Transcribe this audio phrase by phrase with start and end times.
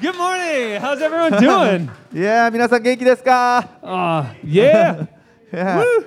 [0.00, 0.80] Good morning.
[0.80, 1.88] How's everyone doing?
[2.12, 5.06] いやー皆さん元気ですか uh, yeah.
[5.52, 6.06] いやー Woo.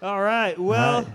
[0.00, 0.56] All right.
[0.58, 1.06] Well,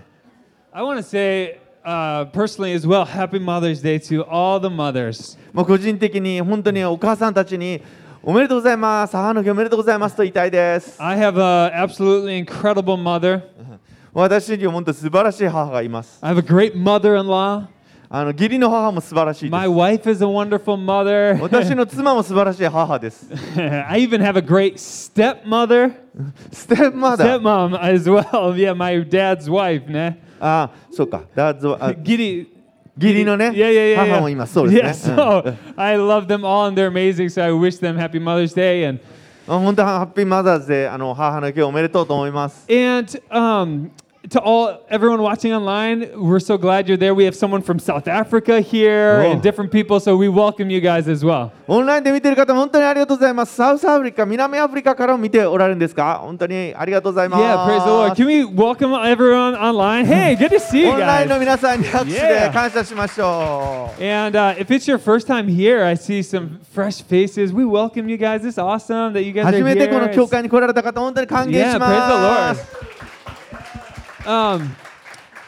[0.72, 5.36] I want to say uh, personally as well, Happy Mother's Day to all the mothers.
[5.52, 7.82] もう個人的に本当にお母さんたちに
[8.22, 13.42] おめでとうございます母の日おめでとうございますと言いたいです I have an absolutely incredible mother.
[14.14, 17.66] 私には本当に素晴らしい母がいます I have a great mother-in-law.
[18.09, 19.51] Uh, あの義理の母も素晴らしいです。
[19.51, 21.39] My wife is a wonderful mother.
[21.43, 23.29] 私の妻も素晴らしい母です。
[23.87, 25.91] I even have a great stepmother.
[26.51, 27.39] Stepmother.
[27.39, 28.55] Stepmom as well.
[28.55, 30.19] Yeah, my dad's wife ね。
[30.39, 31.23] ああ、そうか。
[31.35, 31.79] Dad's ah, wife.
[31.79, 32.57] Uh, 義理
[32.97, 34.09] 義理のね、yeah, yeah, yeah, yeah.
[34.09, 35.15] 母も今そうですね。
[35.15, 38.87] Yeah, so I love them all and they're amazing, so I wish them happy Mother's Day
[38.87, 39.01] and
[39.47, 42.65] 本当ハッピーマザーズであの母の日おめでとうと思います。
[42.69, 43.89] And um
[44.30, 47.12] to all everyone watching online, we're so glad you're there.
[47.12, 49.32] We have someone from South Africa here Whoa.
[49.32, 49.98] and different people.
[49.98, 51.50] So we welcome you guys as well.
[51.66, 58.14] オンラインで見てる方本当にありがとうございますサウスアフリカ南アフリカからも見ておられるんですか本当にありがとうございます Yeah, praise the Lord.
[58.14, 60.06] Can we welcome everyone online?
[60.06, 61.40] Hey, good to see you オンラインの guys.
[61.40, 62.46] 皆さんに拍手 Yeah.
[62.48, 67.52] で感謝しましょう And uh, if it's your first time here, I see some fresh faces.
[67.52, 68.44] We welcome you guys.
[68.46, 70.14] It's awesome that you guys are 初めてこの here.
[70.14, 72.76] 教会に来られた方、本当に歓迎 Yeah, し praise ま the す。
[72.76, 72.95] Lord.
[74.26, 74.76] Um,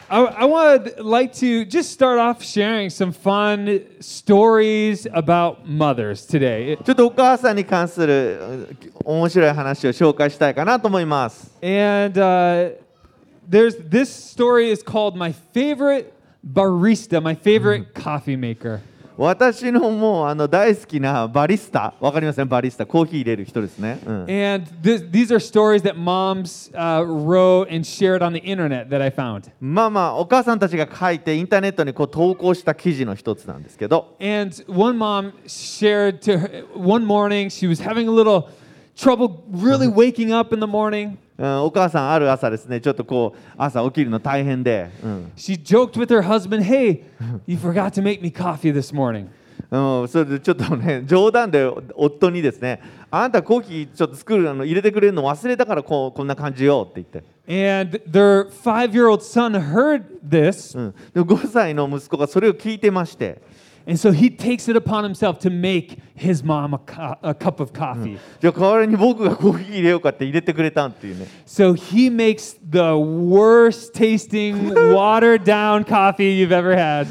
[0.09, 6.77] I, I would like to just start off sharing some fun stories about mothers today.
[6.85, 11.51] ちょっとお母さんに関するうん面白い話を紹介したいかなと思います。
[11.63, 12.75] And uh,
[13.49, 16.13] there's this story is called My Favorite
[16.45, 18.81] Barista, My Favorite Coffee Maker.
[19.22, 24.00] 私のもうあの大好きなバリスタ、わかりますね、バリスタ、コーヒー入れる人ですね。
[24.06, 29.02] うん And this, these are stories that moms uh, wrote and shared on the internet that
[29.02, 29.52] I found.
[29.60, 38.48] まあまあ、お母さんたちが書いてインターネットにこう投稿した記事の一つなんですけど、And one mom shared to her one morning, she was having a little
[38.96, 41.18] trouble really waking up in the morning.
[41.40, 47.04] うんお母さんある朝ですね、ちょっとこう朝起きるの大変で、うん、She joked with her husband, Hey,
[47.48, 49.28] you forgot to make me coffee this morning.
[49.72, 51.64] うん、それでちょっとね冗談で
[51.96, 63.42] 夫にですねあんたコーヒーちょっと作るあの入れてくれるの忘れたからこうこんな感じよって言って、And their five year old son heard this, うん、で5歳の息子がそれを聞いてまして、
[63.89, 67.73] and so he takes it upon himself to make his mom a, co- a cup of
[67.73, 68.19] coffee.
[68.41, 77.07] じゃあ代わりに僕がコーヒー入れようかって入れてくれたっていうね So he makes the worst tasting, watered down coffee you've ever had.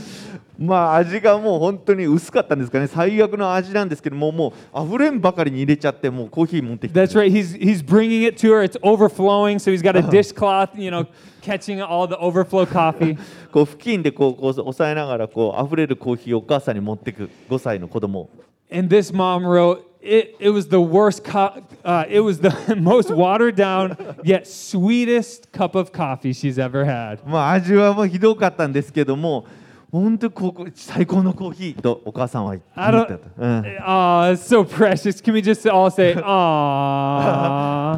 [0.57, 7.31] まあ味がもう本当に薄かったんですかね最悪の味なんですけどももう溢れんばかりに入れちゃってもうコーヒー持ってきて That's right.
[7.31, 8.63] He's he's bringing it to her.
[8.63, 11.07] It's overflowing, so he's got a dishcloth, you know,
[11.41, 13.17] catching all the overflow coffee.
[13.52, 18.28] こう付近でこうこう押さえながらこう溢れるコーヒーをお母さんに持ってく5歳の子供
[18.70, 23.10] And this mom wrote, it, it was the worst, co- uh, it was the most
[23.10, 27.18] watered down yet sweetest cup of coffee she's ever had.
[27.26, 29.46] まあ味はもうひどかったんですけども
[29.91, 33.05] 本当にここ最高のコーヒーとお母さんは言って I don't.
[33.05, 35.21] たと、うん、 Oh, it's so precious.
[35.23, 36.21] Can we just all say, "Aw"?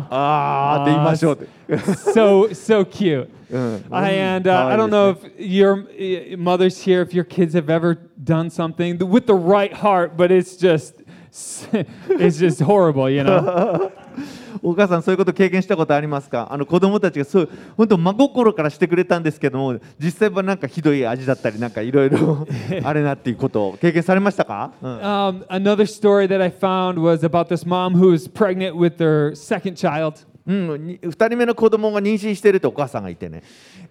[0.09, 3.29] あーって言いましょうって、 so so cute.
[3.51, 5.87] うん、 I, and 可 uh, 愛 I い don't です know ね if your
[6.35, 10.31] uh, mothers here, if your kids have ever done something with the right heart, but
[10.31, 10.95] it's just,
[12.09, 13.91] it's just horrible, you know.
[14.62, 22.46] お母さんそういうこと経験したことありますかあの子供たちがそう本当真心からしてくれたんですけども実際はなんかひどい味だったりなんかいろいろ
[22.84, 29.34] あれなっていうことを経験されましたか、うん Um, another story that I found was about this mom who was pregnant with their
[29.34, 30.26] second child.
[30.46, 33.42] うん、に2人目の子供が妊娠してるとお母さんがいてね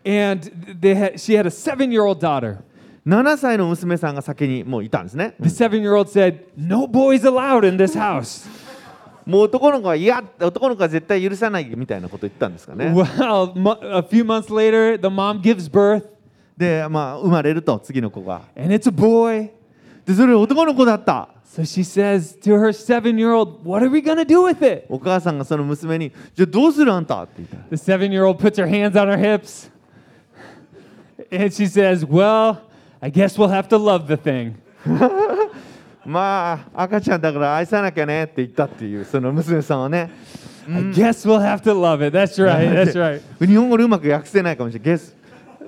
[0.05, 0.49] And
[0.79, 2.57] they had, she had a seven year old daughter.
[3.05, 8.47] 7歳の娘さんが先にもういたんですね The seven year old said, No boys allowed in this house.
[9.28, 16.04] もう男の子は嫌男の子は絶対許さないみたいなこと言ったんですかね Well, mo- a few months later, the mom gives birth,
[16.56, 19.50] でまあ生まれると次の子が and it's a boy.
[20.04, 24.42] でそれ男の子だった So she says to her seven year old, What are we going to do
[24.42, 24.84] with it?
[24.88, 29.70] お母さんがその娘に「じゃあどうするあんた?」って言った The seven year old puts her hands on her hips,
[31.32, 32.58] and she says, Well,
[33.00, 34.56] I guess we'll have to love the thing.
[36.04, 40.10] まあ赤ちゃんだから愛さなきゃねって言ったっていうその娘さんはね
[40.68, 42.16] I guess we'll have to love it.
[42.16, 42.70] That's right.
[42.70, 43.20] That's right.
[43.44, 44.86] 日本語でうまく訳せないかもしれない。
[44.92, 45.14] ゲス。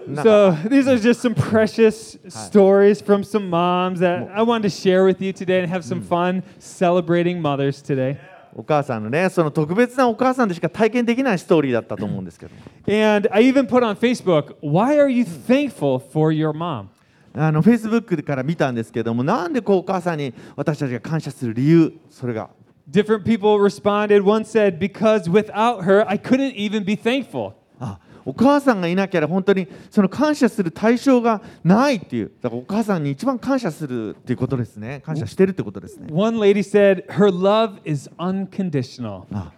[0.06, 4.70] なんか So these are just some precious stories from some moms that I wanted to
[4.70, 8.16] share with you today and have some fun celebrating mothers today.
[8.54, 12.52] お母さんのね、その特別なお母さんでしか体験できないストーリーだったと思うんですけど。
[12.88, 16.86] And I even put on Facebook, why are you thankful for your mom?
[17.33, 22.49] あの Facebook から見たんですけどもなんでこうお母さんに私たちが感謝する理由それが
[22.89, 24.23] Different people responded.
[24.23, 27.53] One said, Because without her, I couldn't even be thankful.
[27.79, 39.23] あお母さんがいなきゃ本当にその感謝する対象がないっていうだからお母さんに一番感謝するっていうことですね感謝してるってことですね One lady said, Her love is unconditional.
[39.33, 39.51] あ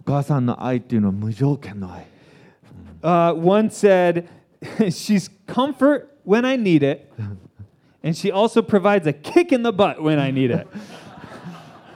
[0.00, 2.06] お母さんの愛っていうのは無条件の愛
[3.00, 4.26] Uh, one said,
[4.90, 7.10] She's comfort when I need it,
[8.04, 10.66] and she also provides a kick in the butt when I need it.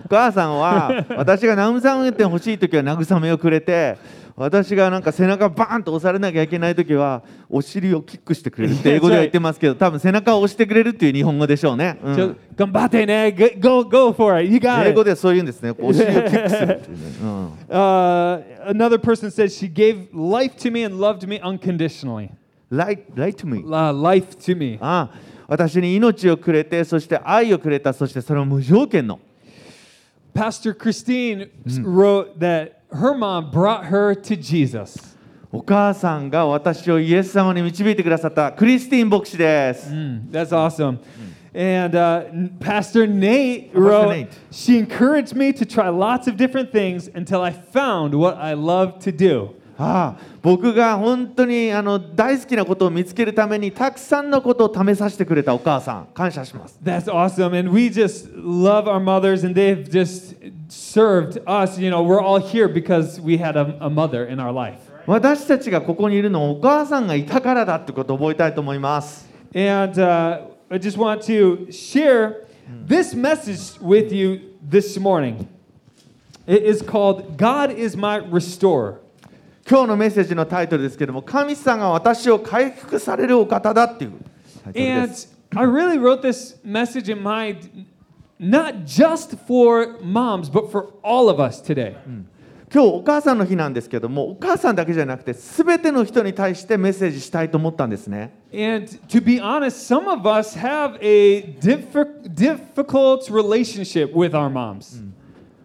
[0.05, 3.97] お母さんは私が慰めてほしい時は慰めをくれて
[4.35, 14.51] 私がなんか背中バーンと押されなきゃいけない時はお尻をキックしてくれるって英語では言ってますけど多分背中を押してくれるっていう日本語でしょうね、うん So, "Gambate ne, go, go for it.
[14.51, 15.05] You got 英語 it.
[15.05, 22.31] ではそういうんですねお尻をキックするっていうね、うん、Uh, another person said, She gave life to me and loved me unconditionally.
[22.72, 24.78] Right, right to me Uh, life to me.
[24.82, 29.20] ああ私に命をくれてそして愛をくれたそしてそれを無条件の
[30.34, 31.50] Pastor Christine
[31.84, 35.16] wrote that her mom brought her to Jesus.
[35.52, 41.00] お母さんが私をイエス様に導いてくださったクリスティン牧師です、 Mm, that's awesome.
[41.56, 44.30] And uh, N- Pastor Nate Pastor wrote, Nate.
[44.52, 49.00] She encouraged me to try lots of different things until I found what I love
[49.06, 49.56] to do.
[49.83, 57.59] ああ僕が本当にあの大好きなことを見つけるためにたくさんのことを試させてくれたお母さん感謝します That's awesome.
[57.59, 60.37] And we just love our mothers, and they've just
[60.69, 61.79] served us.
[61.81, 64.79] You know, we're all here because we had a, a mother in our life.
[65.07, 72.47] 私たちがここにいるのはお母さんがいたからだってことを覚えたいと思います And uh, I just want to share
[72.87, 75.49] this message with you this morning.
[76.47, 79.02] It is called God is My Restorer.
[79.69, 84.13] 今日のメッセージのタイトルですけども神様が私を回復されるお方だっていう
[84.65, 87.87] タイトルで And す I really wrote this message in mind
[88.41, 91.95] not just for moms, but for all of us today.
[92.75, 104.49] 今日お母さんの日なんですけどもお母さんだけじゃなくて全ての人に対してメッセージしたいと思ったんですね And to be honest, some of us have a diffi- difficult relationship with our
[104.51, 105.03] moms.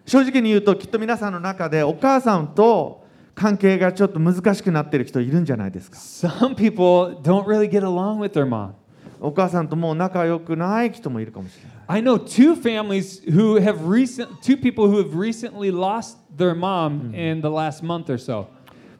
[0.04, 3.02] 正直に言うときっと皆さんの中でお母さんと
[3.37, 8.71] 関係がちょっと難しくなっている人いるんじゃないですか Some people don't really get along with their mom.
[9.19, 16.53] お母さんともう仲良くない人もいるかもしれない I know two families who have recent two people who have recently lost their
[16.53, 18.47] mom in the last month or so.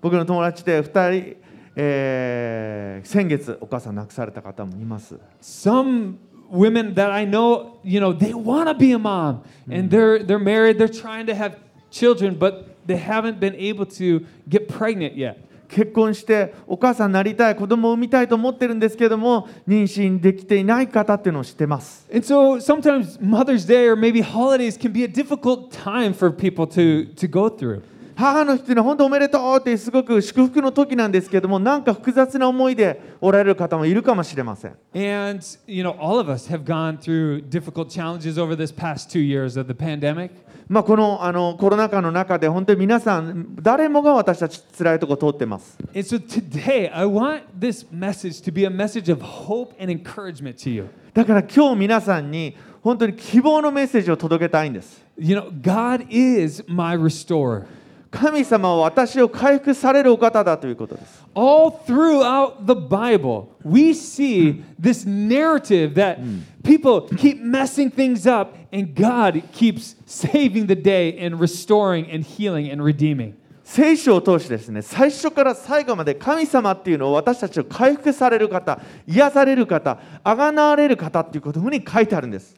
[0.01, 1.38] 僕の友達で2人、
[1.75, 6.15] えー先月お母さん亡くされた方もいます Some
[6.51, 10.39] women that I know, you know, they want to be a mom and they're they're
[10.39, 11.57] married, they're trying to have
[11.91, 15.37] children, but they haven't been able to get pregnant yet.
[15.69, 26.32] 結婚してお母さんになりたい子供を産みたいと思ってるんですけども妊娠できていない方っていうのを知ってます And so sometimes Mother's Day or maybe holidays can be a difficult time for
[26.32, 27.82] people to, to go through.
[28.18, 39.08] 母の日っていうのは本当おめでとうってすごく祝福の時なんですけどもなんか複雑な思いでおられる方もいるかもしれません And, you know, all of us have gone through difficult challenges over this past
[39.08, 40.30] two years of the pandemic.
[40.68, 49.92] まあ、このあのコロナ禍の中で本当に皆さん誰もが私たち辛いとこ通ってます And so today, I want this message to be a message of hope and
[49.92, 50.88] encouragement to you.
[51.14, 57.77] だから今日皆さんに本当に希望のメッセージを届けたいんです You know, God is my restorer.
[58.10, 66.18] 神様は私を回復されるお方だということです All throughout the Bible, we see this narrative that
[66.64, 72.70] people keep messing things up and God keeps saving the day and restoring and healing
[72.70, 73.34] and redeeming.
[73.62, 82.56] 聖書を通してですね最初から最後まで神様っていうのを私たちを回復される方癒される方あがなわれる方っていうことに書いてあるんです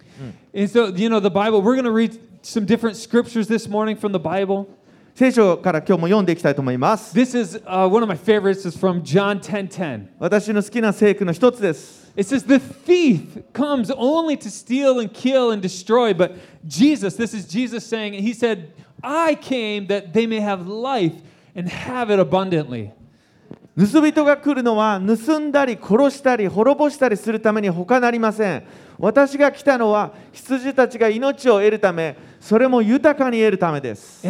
[0.55, 3.97] And so, you know, the Bible, we're going to read some different scriptures this morning
[3.97, 4.67] from the Bible.
[5.15, 10.07] 聖書から今日も読んでいきたいと思います This is uh, one of my favorites is from John 10:10.
[10.19, 16.33] 私の好きな聖句の一つです It says the thief comes only to steal and kill and destroy, but
[16.67, 21.15] Jesus, this is Jesus saying, he said, I came that they may have life
[21.55, 22.93] and have it abundantly.
[23.77, 28.63] 盗人が来るのは盗んだり殺したり滅ぼしたりするために他なりません
[29.01, 34.27] 私が来たのは羊たちが命を得るため、それも豊かに得るためです。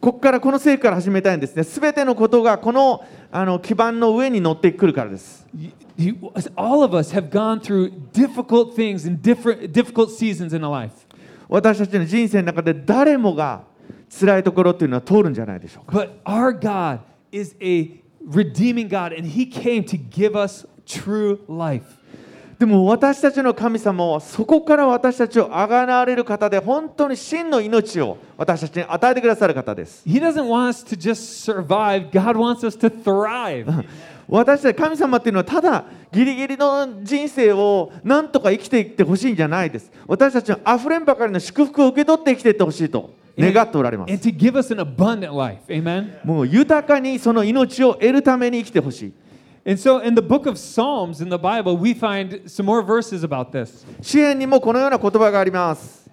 [0.00, 1.64] ここからこの聖句から始めたいんですね。
[1.64, 5.46] すべてのことがこの,あの基盤の上に乗ってくるからです。
[11.48, 13.62] 私たちの人生の中で誰もが
[14.08, 16.06] 辛いところっていうのは通るんじゃないでしょうか。
[18.26, 21.84] Redeeming God, and He came to give us true life.
[22.58, 30.02] でも私たちの神様はそこから私たちをあがなわれる方で本当に真の命を私たちに与えてくださる方です。
[30.06, 33.84] He doesn't want us to just survive, God wants us to thrive.
[34.28, 39.90] 私たち神様っていうのはただギリギリの人生をなんとか生きていってほしいんじゃないです。
[40.06, 44.10] 私たちの溢れんばかりの祝福を受け取って生きていってほしいと願っておられます。
[46.24, 49.12] もう豊かにその命を得るために生きてほしい。
[49.66, 53.50] And so in the book of Psalms in the Bible, we find some more verses about
[53.50, 53.86] this.
[54.02, 56.04] 詩篇にもこのような言葉があります。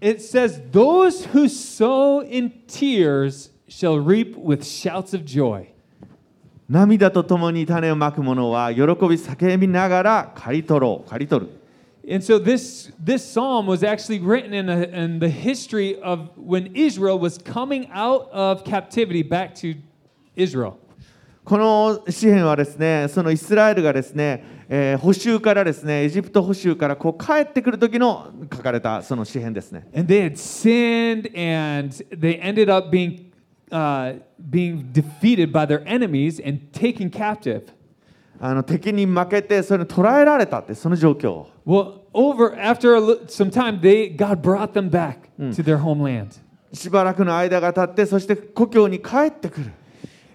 [0.00, 5.68] It says, Those who sow in tears shall reap with shouts of joy.
[6.68, 11.52] 涙とともに種をまく者は喜び叫びながら刈り取ろう、刈り取る。
[12.10, 17.18] And so this, this psalm was actually written in, a, in the history of when Israel
[17.18, 19.76] was coming out of captivity back to
[20.36, 20.74] Israel.
[21.44, 29.88] この詩篇はですね、そのイスラエルがですね、えー捕囚からですね、エジプト捕囚からこう帰ってくる時の書かれたその詩篇ですね。
[29.94, 33.27] And they had sinned and they ended up being,
[33.70, 34.14] uh,
[34.50, 37.72] being defeated by their enemies and taken captive.
[38.40, 41.46] あの敵に負けてそれに捕らえられたってその状況。
[41.66, 46.38] Well, over after some time, they God brought them back to their homeland.
[46.72, 49.72] しばらくの間が経って、そして故郷に帰ってくる。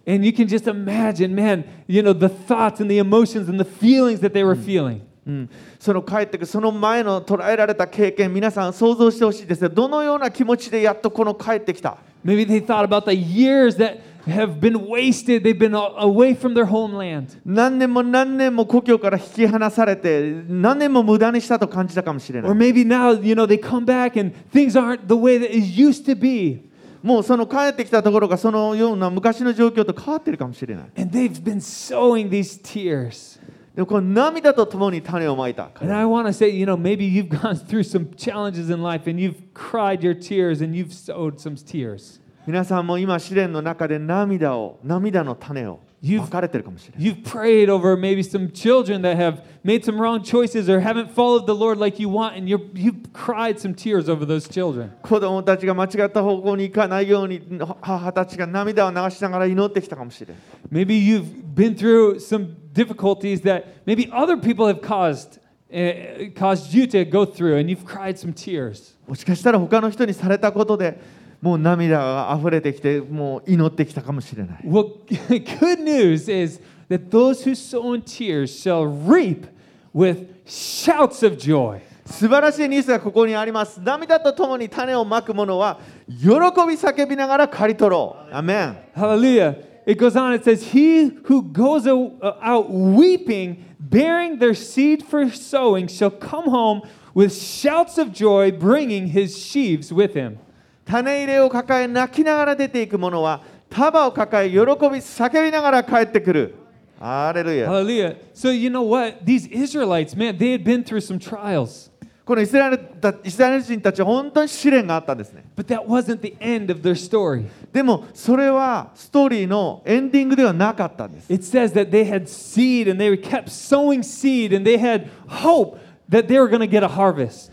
[0.06, 3.64] And you can just imagine, man, you know, the thoughts and the emotions and the
[3.64, 5.02] feelings that they were feeling.
[5.26, 5.50] うん、
[5.80, 15.43] その帰ってくるその前の捉えられた経験皆さん想像してほしいですねどのような気持ちでやっとこの帰ってきた Maybe they thought about the years that have been wasted.
[15.43, 17.39] They've been a- away from their homeland.
[17.47, 25.39] 何年も何年も故郷から引き離されて何年も無駄にしたと感じたかもしれな Or い maybe now, you know, they come back and things aren't the way
[25.39, 26.63] that it used to be.
[27.03, 33.32] もうその帰ってきたところがそのような昔の状況と変わってるかもしれない And they've been sowing these tears.
[33.75, 38.83] でもこの涙とともに種をまいた And I want to say, you know, maybe you've gone through some challenges in
[38.83, 42.21] life and you've cried your tears and you've sowed some tears.
[42.47, 50.69] 皆さんも今試練の中で涙を涙の種を You've- まかれてるかもしれない You've prayed over maybe some children that have made some wrong choices
[50.73, 54.25] or haven't followed the Lord like you want, and you're, you've cried some tears over
[54.25, 54.91] those children.
[55.03, 57.43] 子供たちが間違った方向に行かないように
[57.83, 65.40] 母たちが涙を流しながら祈ってきたかもしれない Maybe you've been through some difficulties that maybe other people have caused,
[65.74, 68.96] uh, caused you to go through, and you've cried some tears.
[69.08, 71.00] もしかしたら他の人にされたことで
[71.42, 79.46] もう涙が溢れてきてもう祈ってきたかもしれない Well, good news is that those who sow in tears shall reap
[79.94, 81.82] with shouts of joy.
[82.06, 86.30] 素晴らしいニュースがここにあります涙とともに種をまく者は喜び
[86.76, 89.73] 叫びながら刈り取ろうアメン Hallelujah.
[89.87, 95.31] It goes on, it says, He who goes o- out weeping, bearing their seed for
[95.31, 96.83] sowing, shall come home
[97.15, 100.39] with shouts of joy, bringing his sheaves with him.
[100.85, 106.55] 種入れを抱え泣きながら出ていく者は束を抱え喜び叫びながら帰ってくる
[107.01, 108.17] アレルヤ Hallelujah.
[108.35, 109.25] So, you know what?
[109.25, 111.91] These Israelites, man, they had been through some trials.
[112.26, 117.46] このイスラエルたイスラエル人たちは本当に試練があったんですね But that wasn't the end of their story.
[117.74, 125.10] でもそれはストーリーのエンディングではなかったんです It says that they had seed and they kept sowing seed and they had
[125.28, 125.78] hope
[126.10, 127.52] that they were going to get a harvest.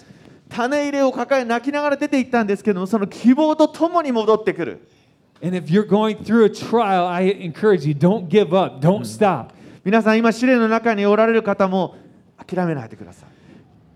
[0.48, 4.88] 種入れを抱え泣きながら出て行ったんですけどもその希望とともに戻ってくる
[5.42, 9.48] And if you're going through a trial, I encourage you don't give up, don't stop.
[9.84, 11.96] 皆さん今試練の中におられる方も
[12.36, 13.39] 諦めないでください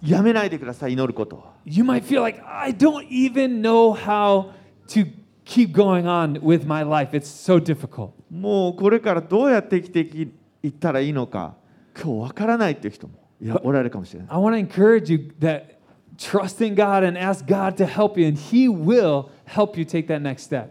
[0.04, 4.52] やめないでください祈ることを You might feel like, I don't even know how
[4.88, 5.06] to
[5.44, 7.16] keep going on with my life.
[7.16, 8.10] It's so difficult.
[8.30, 10.28] もうこれからどうやって生きて
[10.62, 11.54] いったらいいのか
[11.94, 15.74] 今日わからないっていう人もいやおられるかもしれない I want to encourage you that
[16.16, 20.06] trust in God and ask God to help you, and He will help you take
[20.08, 20.70] that next step.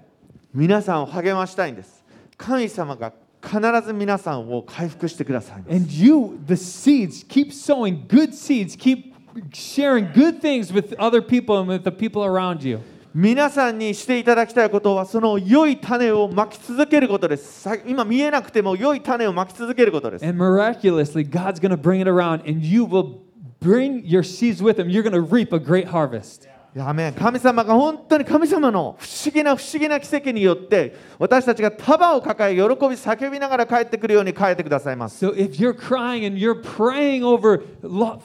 [0.54, 2.04] 皆さんを励ましたいんです
[2.38, 3.12] 神様が
[3.42, 9.13] 必ず皆さんを回復してください And you, the seeds, keep sowing good seeds, keep
[9.53, 12.81] sharing good things with other people and with the people around you.
[13.15, 23.23] 皆さんにしていただきたいことはその良い種をまき続けることですさ今見えなくても良い種をまき続けることです And miraculously, God's going to bring it around, and you will
[23.61, 24.89] bring your seeds with Him.
[24.91, 26.47] You're going to reap a great harvest.
[26.76, 37.62] アメン神様が本当に神様の不思議な不思議な奇跡によって私たちが束を抱え喜び叫びながら帰ってくるように変えてくださいます So if you're crying and you're praying over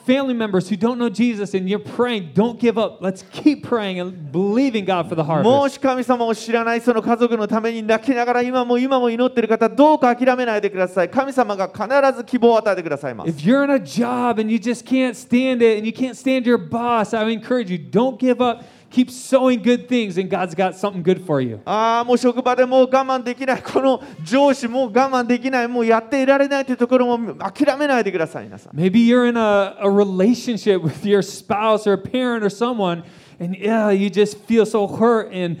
[0.05, 2.99] family members who don't know Jesus and you're praying, don't give up.
[3.01, 5.69] Let's keep praying and believing God for the も harvest.
[5.73, 16.15] し神様を知らないその家族のために泣きながら今も今も祈っている方どうか諦めないでください神様が必ず希望を与えてくださいます If you're in a job and you just can't stand it and you can't
[16.15, 18.64] stand your boss, I encourage you, don't give up.
[18.90, 21.60] Keep sowing good things and God's got something good for you.
[21.64, 33.02] ああもう職場でもう我慢できないこの上司もう我慢できないもうやっていられないというところも諦めないでください皆さん Maybe you're in a, a relationship with your spouse or a parent or someone,
[33.40, 35.58] and yeah, you just feel so hurt and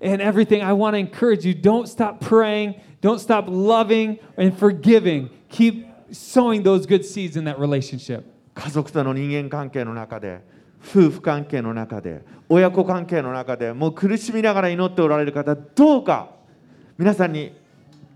[0.00, 0.62] and everything.
[0.62, 5.28] I want to encourage you: don't stop praying, don't stop loving and forgiving.
[5.50, 8.24] Keep sowing those good seeds in that relationship.
[8.54, 10.40] 家族との人間関係の中で
[10.87, 16.29] 夫婦関係の中で親子関係の中でもう苦しみながら祈っておられる方どうか
[16.97, 17.53] 皆さんに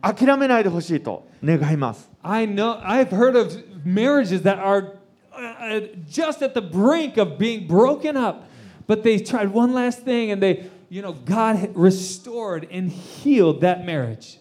[0.02, 3.52] 諦めないでほしいと願います I know I've heard of
[3.86, 5.00] marriages that are
[5.40, 8.44] uh, just at the brink of being broken up,
[8.88, 13.86] but they tried one last thing and they, you know, God restored and healed that
[13.86, 14.40] marriage.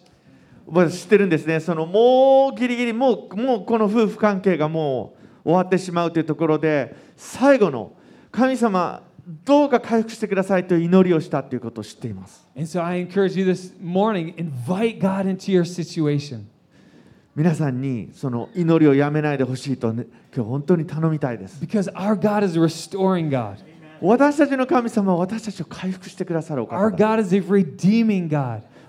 [0.71, 7.93] 私知ってるんですねそのもうギリギリもうもうこの夫婦関係がもう終わってしまうというところで最後の
[8.39, 9.03] 神様
[9.43, 12.47] どうか回復してくださいと祈りをしたということを知っています。
[17.35, 21.59] 皆さんにその祈りをやめないでほしいと、ね、今日本当に頼みたいです。
[24.01, 26.65] 私たちの神様は私たちを回復してくださる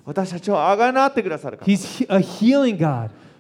[0.04, 1.58] 私たちをあってくださる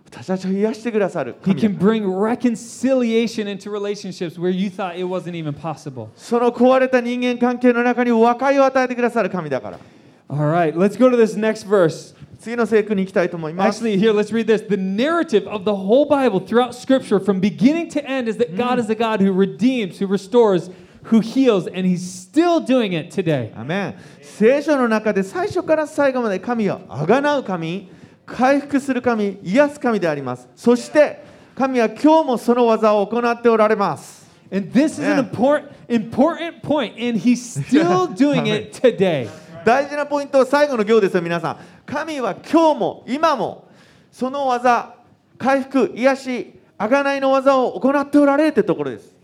[0.09, 5.53] 私たちを癒してくださる He 神 can だ bring reconciliation into relationships where you thought it wasn't even
[5.53, 6.09] possible.
[6.15, 9.79] その壊れた人間関係の中に和解を与えてくださる神だから
[10.27, 12.15] All right, let's go to this next verse.
[12.39, 14.67] 次の聖句に行きたいと思います Actually, here, let's read this.
[14.67, 18.79] The narrative of the whole Bible throughout Scripture, from beginning to end, is that God
[18.79, 20.69] is a God who redeems, who restores,
[21.05, 23.51] who heals, and He's still doing it today.
[23.55, 27.89] アメン聖書の中で最初から最後まで神はあがなう神
[28.30, 30.48] 回復する神癒す神であります。
[30.54, 31.22] そして
[31.56, 34.28] 神は今日もその技を行っておられます。
[34.52, 39.28] And this is an important, important point, and He's still doing it today.
[39.64, 41.56] 大事なポイントは最後の行ですよ皆さん。
[41.84, 43.68] 神は今日も今も
[44.10, 44.94] その技
[45.36, 49.14] 回復癒し贖いの技を行っておられるというところです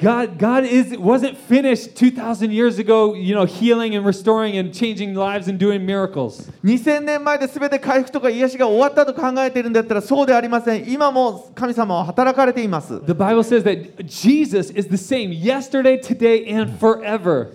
[0.00, 5.14] God, God is wasn't finished 2,000 years ago, you know, healing and restoring and changing
[5.14, 6.50] lives and doing miracles.
[6.62, 17.48] 2000年前で全て回復とか癒しが終わったと考えているんだったらそうではありません今も神様は働かれています The Bible says that Jesus is the same yesterday, today, and forever.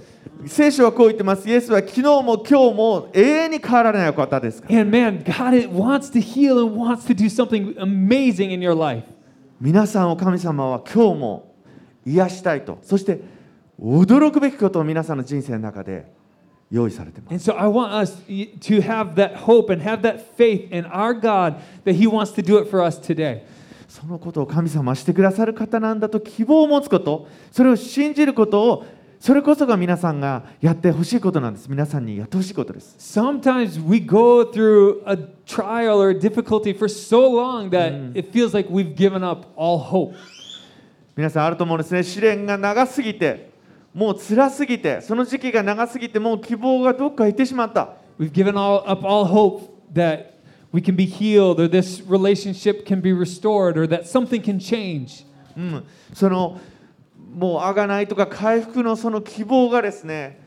[0.48, 8.74] 聖書はこう言ってますイエスは昨日も今日も永遠に変わられないお方ですから And man, God wants to heal and wants to do something amazing in your
[8.74, 9.04] life.
[9.62, 11.56] 皆さんを神様は今日も
[12.04, 13.22] 癒したいとそして
[13.80, 16.12] 驚くべきことを皆さんの人生の中で
[16.72, 21.14] 用意されています And so I want us to have that hope and have that faith in our
[21.14, 23.44] God that He wants to do it for us today.
[23.88, 28.86] そのことを神様はしてくださる方なんだと希望を持つことそれを信じることを
[29.22, 38.56] それこそが皆さんがやってほしいことなんです皆さんにやってほしいことです Sometimes we go through a trial or a difficulty for so long that it feels
[38.56, 40.16] like we've given up all hope.
[41.16, 43.52] 皆さんあると思うんですね試練が長すぎて
[43.94, 50.32] もう辛すぎてその時期が長すぎてもう希望がどっか行ってしまった We've given all, up all hope that
[50.74, 55.28] we can be healed or this relationship can be restored or that something can change.
[55.56, 56.60] うん、その
[57.34, 60.40] もうあがないとか回復のその希望がですね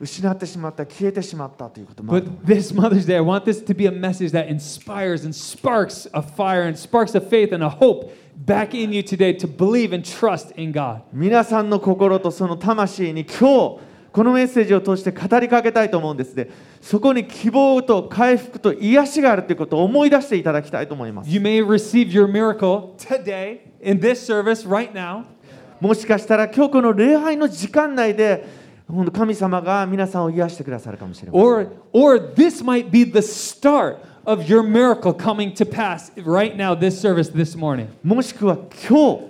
[0.00, 5.34] 失ってしまった消えてしまったということもある But this Mother's Day, I want this to be a message that inspires and
[5.34, 9.46] sparks a fire and sparks a faith and a hope back in you today to
[9.46, 11.02] believe and trust in God.
[11.12, 16.48] 皆さんの心とその魂に今日このメッセージを通して語りかけたいと思うんですね
[16.80, 25.24] そこに希望と回復と癒しがあるということを思い出していただきたいと思います You may receive your miracle today in this service right now.
[25.80, 28.44] もしかしたら今日この礼拝の時間内で
[29.12, 36.74] 神様が皆さんを癒してくださるかもしれません Or, or this might be the start of your miracle coming to pass right now,
[36.74, 37.88] this service this morning.
[38.02, 39.20] もしくは今日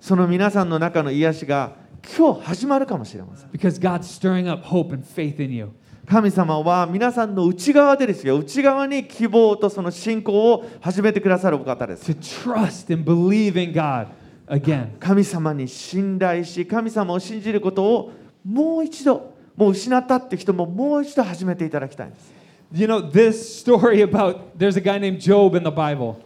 [0.00, 1.72] その皆さんの中の癒しが
[2.16, 5.70] 今日始まるかもしれません Because God's stirring up hope and faith in you.
[6.06, 12.18] 神様は皆さんの内側でですよ内側に希望とその信仰を始めてくださるお方です To
[12.54, 14.06] trust and believe in God
[14.48, 14.98] again.
[14.98, 18.12] 神様に信頼し神様を信じることを
[18.44, 22.32] もう一度もう失ったって人ももう一度始めていただきたいんです
[22.72, 26.16] You know, this story about there's a guy named Job in the Bible.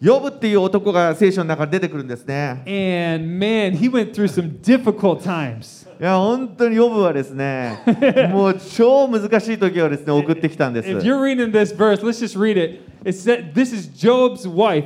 [0.00, 5.88] ヨブっていう男が聖書の中に出てくるんですね And man, he went through some difficult times.
[6.00, 7.78] いや本当にヨブはですね
[8.32, 12.80] もう超難しい時をですね送ってきたんです If you're reading this verse, let's just read it.
[13.04, 14.84] It said, This is Job's wife.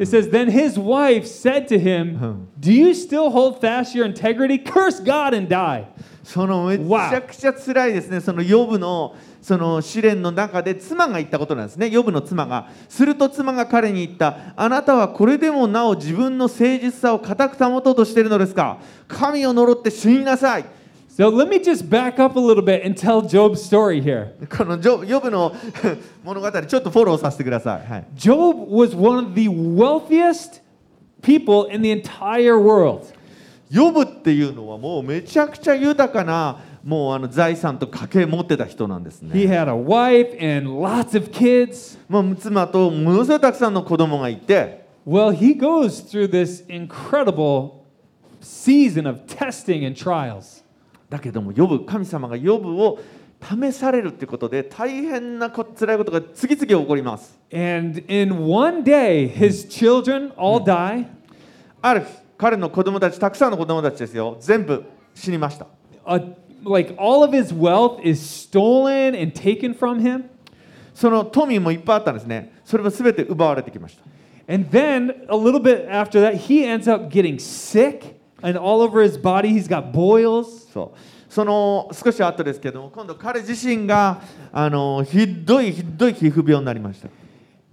[0.00, 4.58] It says, Then his wife said to him, Do you still hold fast your integrity?
[4.58, 5.88] Curse God and die.
[6.24, 12.68] そのめちゃくちゃ辛いですね、そのヨブのその試練の中で妻が言ったことなんですね、ヨブの妻が。
[12.88, 18.78] すると妻が彼に言った、あなたはこれでもなお自分の誠実さを固く保とうとしているのですか？
[19.06, 20.64] 神を呪って死になさい。
[21.19, 24.33] So let me just back up a little bit and tell Job's story here.
[24.49, 25.55] このジョヨブの
[26.23, 27.87] 物語、ちょっとフォローさせてください。
[27.89, 30.61] はい、 Job was one of the wealthiest
[31.21, 33.13] people in the entire world.
[33.69, 39.33] ヨブっていうのはもうめちゃくちゃ豊かなもうあの財産と家計持ってた人なんですね。
[39.33, 41.97] He had a wife and lots of kids.
[42.09, 47.85] まあ、妻とものすごいたくさんの子供がいて、 Well, he goes through this incredible
[48.41, 50.58] season of testing and trials.
[51.10, 52.98] だけどもヨブ神様がヨブを
[53.42, 57.38] 試されるってことで大変なこ辛いことが次々起こります。
[57.52, 61.06] And in one day, his children all die.
[61.82, 62.06] ある日
[62.38, 65.66] 彼の子供たちたくさんの子供たちですよ全部死にました。
[66.06, 70.24] Uh, like all of his wealth is stolen and taken from him.
[70.94, 72.52] その富もいっぱいあったんですね。
[72.64, 74.04] それも全て奪われてきました。
[74.52, 79.17] And then a little bit after that, he ends up getting sick, and all over his
[79.17, 80.71] body, he's got boils.
[80.71, 80.97] そう
[81.29, 84.21] その少し後ですけども今度彼自身が
[84.53, 87.09] あのひどいひどい皮膚病になりました。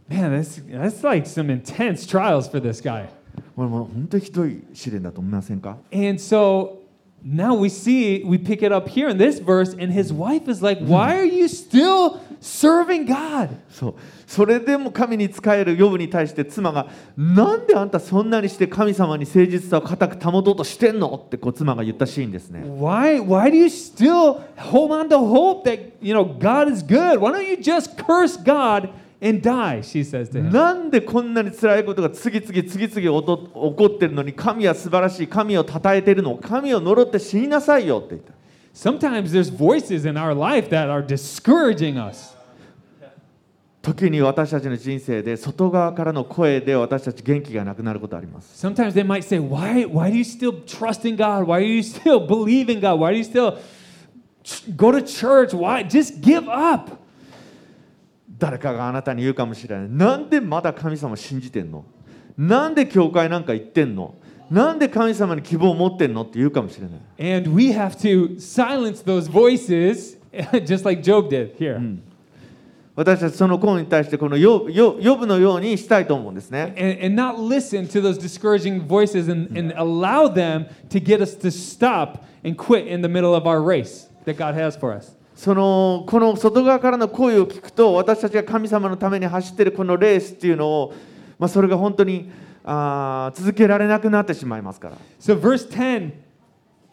[0.09, 3.09] Man, that's, that's like some intense trials for this guy.
[3.55, 6.83] これもう本当にひどい試練だと思いませんか And so
[7.25, 10.63] now we see, we pick it up here in this verse, and his wife is
[10.63, 13.50] like, Why are you still serving God?
[13.70, 13.96] そう
[14.26, 27.20] それでも神に仕えるヨブに対して妻がなんであんたそんなにして神様に誠実さを固く保とうとしてんのってこう妻が言ったシーンですね Why, why do you still hold on to hope that, you know, God is good?
[27.20, 28.90] Why don't you just curse God
[29.22, 29.82] and die?
[29.82, 30.52] She says to him.
[30.52, 38.34] なんでこんなに辛いことが次々次々起こってるのに神は素晴らしい神を称えてるの神を呪って死になさいよって言った
[38.78, 42.36] Sometimes there's voices in our life that are discouraging us.
[43.82, 51.48] 時に私たちの人生で外側からの声で私たち元気がなくなることあります Sometimes they might say, why, why do you still trust in God?
[51.48, 53.00] Why do you still believe in God?
[53.00, 53.58] Why do you still
[54.76, 55.56] go to church?
[55.56, 55.84] Why?
[55.84, 56.92] Just give up.
[58.38, 61.84] 誰かがあなたに言うかもしれないなんでまだ神様信じてんの
[62.38, 64.14] なんで教会なんか行ってんの
[64.50, 67.00] なんで神様に希望を持ってるのって言うかもしれない。
[72.96, 76.74] 私たちその声に対してこのヨ,ヨ,ヨブのようにしたいと思うんですね。
[85.36, 90.94] その、この外側からの声を聞くと、私たちが神様のために走ってるこのレースっていうのを、
[91.38, 92.47] まあ、それが本当に。
[92.70, 96.12] あー続けられなくなってしまいますから So, verse 10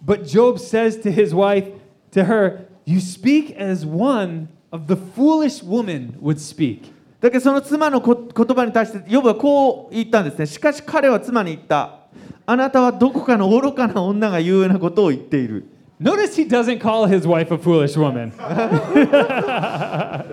[0.06, 1.66] But Job says to his wife,
[2.12, 6.92] to her, You speak as one of the foolish woman would speak.
[7.20, 12.00] だけどその妻のこ言葉に対してヨブはこう言ったんですねしかし彼は妻に言った
[12.44, 15.64] あなたはどこかの愚かな女が言うようなことを言っている
[15.98, 18.32] Notice he doesn't call his wife a foolish woman.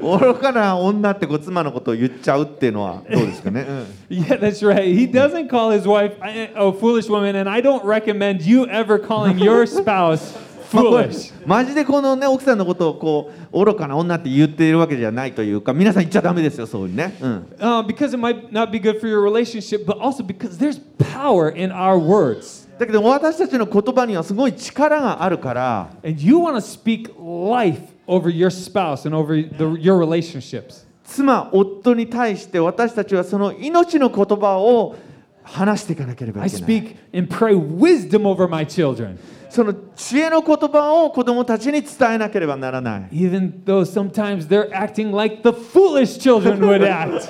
[0.02, 4.94] 愚かな女ってこう妻のことを言っちゃうっていうのはどうですかね、うん Yeah, that's right.
[4.94, 9.38] He doesn't call his wife a foolish woman, and I don't recommend you ever calling
[9.38, 10.36] your spouse
[10.74, 11.34] まあこれ foolish.
[11.46, 20.80] マジでこのね奥さんのことをこう愚かな女って言っているわけじゃないというか皆さん言っちゃダメですよそういうにね、うん、Uh, because it might not be good for your relationship, but also because there's
[21.14, 22.70] power in our words.
[22.80, 27.80] だけど私たちの言葉にはすごい力があるから And you want to speak life
[28.12, 30.86] over your spouse and over the, your relationships.
[31.04, 34.96] 妻夫に対して私たちはその命の言葉を
[35.44, 39.18] 話していかなければ I いけない speak and pray wisdom over my children,
[39.50, 47.28] その知恵の言葉を子供たちに伝えなければならない even though sometimes they're acting like the foolish children would act.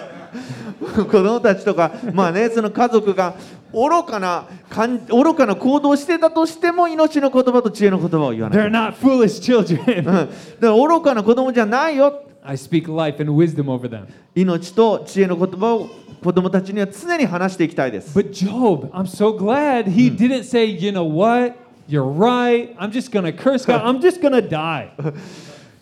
[0.81, 3.35] 子供たちとかまあねその家族が
[3.73, 9.97] 愚かな感愚かな行動をしてたとしても命の言葉と知恵の言葉を言わない They're not foolish children.
[9.97, 10.27] うんだか
[10.61, 14.07] ら愚かな子供じゃないよ I speak life and wisdom over them.
[14.35, 15.89] 命と知恵の言葉を
[16.23, 21.55] 子供たちには常に話していきたいです But Job, I'm so glad he didn't say, you know what?
[21.87, 22.75] You're right.
[22.77, 23.83] I'm just to curse God.
[23.83, 24.91] I'm just to die.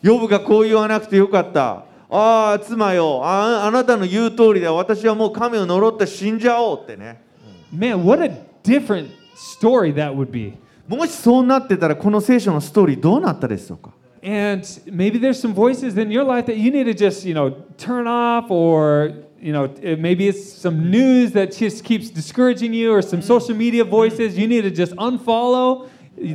[0.02, 1.84] ヨブがこう言わなくてよかった。
[2.10, 4.74] ああ、妻よあ、あなたの言う通りだ。
[4.74, 7.22] 私はもう神を呪って死んじゃおうってね。
[7.73, 8.31] Man, what a
[8.63, 10.55] different story that would be.
[10.87, 13.91] もしそうなってたら、この聖書のストーリーどうなったでしょうか
[14.23, 17.53] And maybe there's some voices in your life that you need to just, you know,
[17.77, 22.91] turn off or, you know, it- maybe it's some news that just keeps discouraging you
[22.93, 25.87] or some social media voices you need to just unfollow.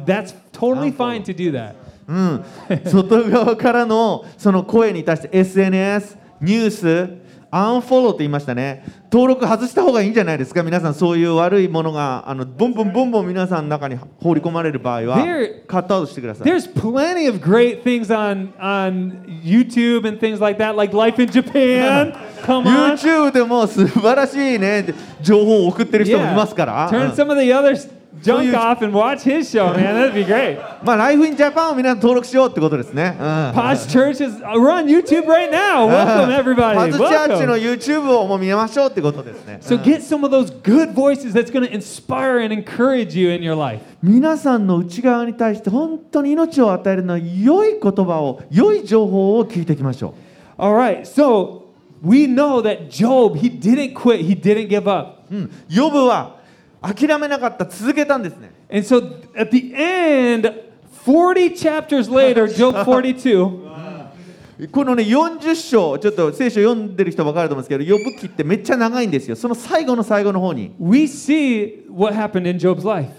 [0.06, 1.76] That's totally fine to do that.
[2.08, 2.44] うん、
[2.86, 7.10] 外側からのその声に対して SNS、ニュース、
[7.57, 8.85] アンフォローって言いましたね。
[9.13, 16.49] 登録外した方がいいんじゃないですか皆さんそういう悪いものがあのボンボンボンボン皆さんの中に放り込まれる場合は There- カットアウトしてください。
[16.49, 22.13] There's plenty of great things on on YouTube and things like that, like Life in Japan.
[22.45, 22.95] Come on.
[22.97, 24.87] YouTube でも素晴らしいね
[25.23, 27.89] 情報を送ってる人もいますから、Turn うん some of the other s-
[28.25, 29.95] junk off and watch his show, man.
[29.95, 30.59] That'd be great.
[30.83, 33.17] まあ、ライフインジャパンをみんな登録しようってことですね。
[33.19, 35.87] うん Posh Church is we're on YouTube right now.
[35.87, 36.93] Welcome パ everybody.
[36.93, 37.57] ズチャーチの.
[37.57, 39.59] YouTube をもう見ましょうってことですね。
[39.61, 43.55] So get some of those good voices that's going to inspire and encourage you in your
[43.57, 43.81] life.
[44.03, 50.15] 皆さんの内側に対して本当に命を与えるのは良い言葉を、良い情報を聞いていきましょ
[50.57, 51.03] All right.
[51.03, 51.65] So
[52.03, 54.21] we know that Job, he didn't quit.
[54.21, 55.23] He didn't give up.
[55.31, 55.35] う。
[55.35, 55.51] うん。
[55.69, 56.37] ヨブは
[56.84, 58.52] 諦めなかった、続けたんですね。
[58.72, 60.70] And so at the end
[61.06, 69.36] 40 chapters later, Job 42, このね40章、ちょっと聖書読んでる人分かると思うんですけど、ヨブ記ってめっちゃ長いんですよ。
[69.36, 73.10] その最後の最後の方に、 we see what happened in Job's life.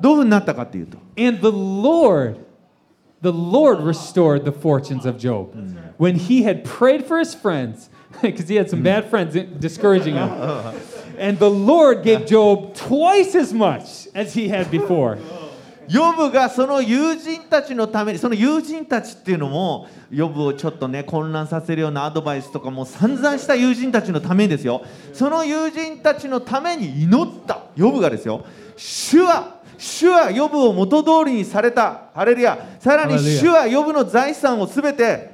[0.00, 2.36] どういうふうになったかっていうと、 And the Lord,
[3.22, 5.52] the Lord restored the fortunes of Job.
[5.98, 7.90] When he had prayed for his friends,
[8.22, 10.28] because he had some bad friends discouraging him.
[11.19, 15.17] And the Lord gave Job twice as much as he had before.
[15.87, 24.81] ヨブがその友人たちのために、その友人たちっていうのも、ヨブをちょっとね、混乱させるようなアドバイスとかも散々した友人たちのためにですよ。
[25.13, 28.43] その友人たちのために祈った、ヨブがですよ。
[28.75, 32.05] 主は、主はヨブを元通りにされた。
[32.15, 32.57] ハレルヤ。
[32.79, 35.31] さらに主はヨブの財産をすべて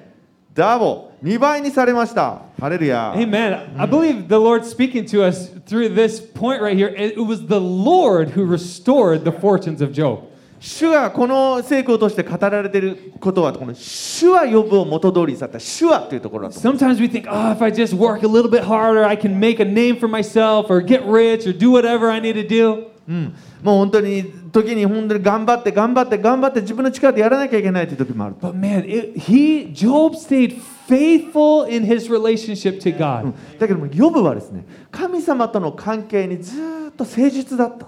[0.53, 2.42] ダボ、2倍にされました。
[2.60, 3.12] ハレルヤ。
[3.14, 3.78] Amen.
[3.78, 6.88] I believe the Lord's speaking to us through this point right here.
[6.88, 10.20] It it was the Lord who restored the fortunes of Job.
[10.58, 16.76] 主がこの聖句を通して語られていることは、この主は呼ぶを元通りにされた、主はというところだと思う。
[16.76, 19.60] Sometimes we think, oh, if I just work a little bit harder, I can make
[19.60, 22.86] a name for myself or get rich or do whatever I need to do.
[23.08, 28.34] うん、もう本当に時に本当に頑張って頑張って頑張って自分の力でやらなきゃいけないという時もある。
[28.40, 30.60] But man, it, he Job stayed
[30.91, 33.27] faithful in his relationship to う God.
[33.27, 37.87] んだけども、ヨブはですね、神様との関係にずーっと誠実だった。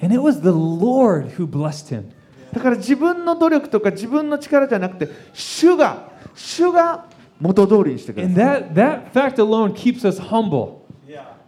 [0.00, 2.04] And it was the Lord who blessed him.
[2.52, 7.06] だから自分の努力とか自分の力じゃなくて、主が、主が
[7.40, 8.62] 元通りにしてくだ And さい。
[8.62, 10.78] that, that fact alone keeps us humble.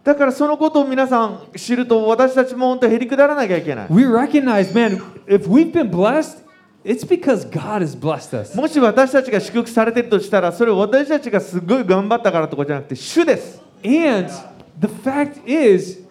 [0.03, 3.87] だからそのことを皆さん知ると、私たちも本当にへりくだらなきゃいけない。
[3.91, 6.43] We recognize, man, if we've been blessed,
[6.83, 8.55] it's because God has blessed us.
[8.55, 13.61] もし私たちが祝福されているとしたら、それは私たちがすごい頑張ったからとかじゃなくて、主です。
[13.83, 14.29] And
[14.79, 16.01] the fact is,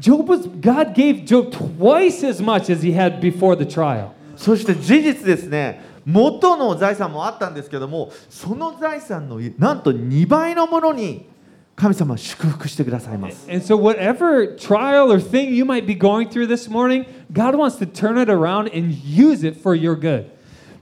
[0.00, 4.10] Job was God gave Job twice as much as he had before the trial.
[4.36, 11.26] そして事実ですね、元の財産もあったんですけども、その財産のなんと2倍のものに
[11.74, 13.50] 神様は祝福してくださいます。
[13.50, 17.86] And so, whatever trial or thing you might be going through this morning, God wants to
[17.86, 20.26] turn it around and use it for your good.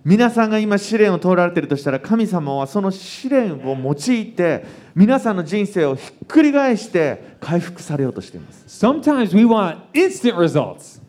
[0.03, 8.65] 皆さんが今試練を通られているとしたら、神様はその試練を用いて、皆さんの人生をひっくり返して回復されようとしています。
[8.67, 11.01] Sometimes we want instant results.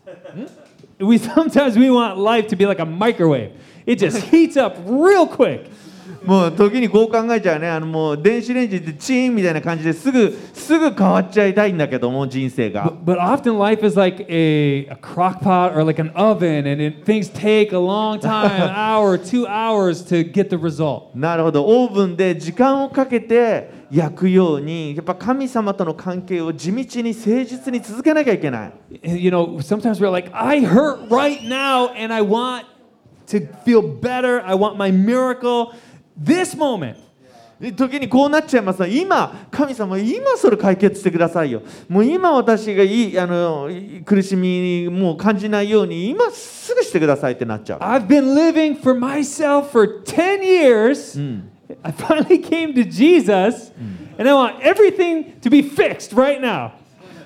[0.98, 3.52] We sometimes we want life to be like a microwave.
[3.86, 5.70] It just heats up real quick.
[6.24, 12.84] もう時にこう考えちゃうね、あのもう電子レンジでチーンみたいな感じですぐすぐ変わっちゃいたいんだけども、人生が。
[12.84, 17.04] But, but often life is like a, a crock pot or like an oven, and it,
[17.04, 21.10] things take a long time, an hour, two hours to get the result.
[21.14, 28.72] なるほど、オーブンで時間をかけて焼くように、やっぱ神様との関係を地道に誠実に続けなきゃいけない。
[29.02, 32.66] You know, sometimes we're like, I hurt right now, and I want
[33.26, 34.42] to feel better.
[34.44, 35.72] I want my miracle
[36.20, 36.96] this moment.
[37.76, 41.62] 時にこうなっちゃいます今、神様、今それ解決してくださいよ。
[41.88, 47.78] もう今私がいいあのい苦しみもう感じないように、今すぐしてくださいってなっちゃう。
[47.78, 51.16] I've been living for myself for 10 years.
[51.84, 53.72] I finally came to Jesus,
[54.18, 56.72] and I want everything to be fixed right now.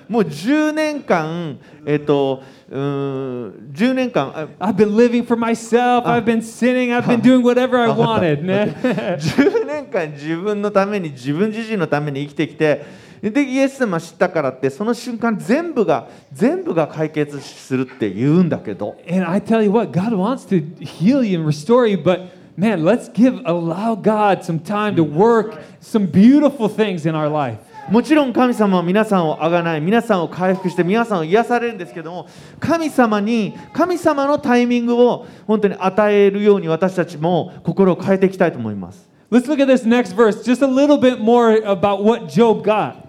[0.09, 6.05] もう10年間えっ、とうーん10年間あ I've been living for myself.
[6.05, 6.93] I've been sinning.
[6.93, 8.43] I've been doing whatever I wanted.
[8.43, 12.85] ね10年間自分のために自分自身のために生きてきて
[13.21, 22.83] でイエス様知ったからってその瞬間全部が全部が解決するって言うんだけど And I tell you what, God wants to heal you and restore you, but man,
[22.83, 27.59] let's give allow God some time to work some beautiful things in our life.
[27.90, 32.28] もちろん神様は皆さんをあがない皆さんを回復して皆さんを癒されるんですけども
[32.60, 43.02] 神様に神様のタイミングを本当に与えるように私たちも心を変えていきたいと思います Let's look at this next verse, just a little bit more about what Job got.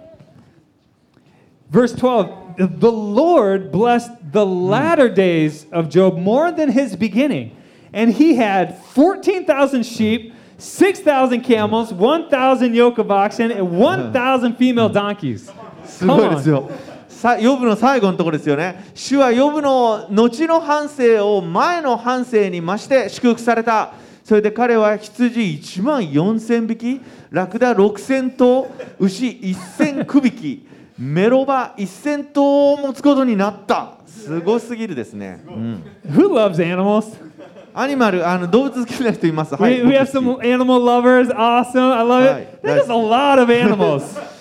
[1.70, 7.58] Verse 12 The Lord blessed the latter days of Job more than his beginning,
[7.92, 15.51] and he had 14,000 sheep, 6,000 camels, 1,000 yoke of oxen, and 1,000 female donkeys.
[15.85, 16.69] すごいですよ。
[17.09, 18.85] さヨブの最後のところですよね。
[18.95, 23.93] 主はヨブの後の半生を前の半生に増して祝福された。
[24.23, 30.67] それで彼は羊1万4000匹ラクダ6000頭牛1000区匹
[30.99, 33.95] メロバ1000頭を持つことになった。
[34.07, 37.28] すごすぎるですね、うん、Who loves animals?
[37.75, 41.31] アニマルあの動物好きな人います、はい We, we have some animal lovers.
[41.31, 41.93] Awesome.
[41.93, 42.61] I love it.
[42.63, 44.03] There's a lot of animals.
[44.05, 44.39] き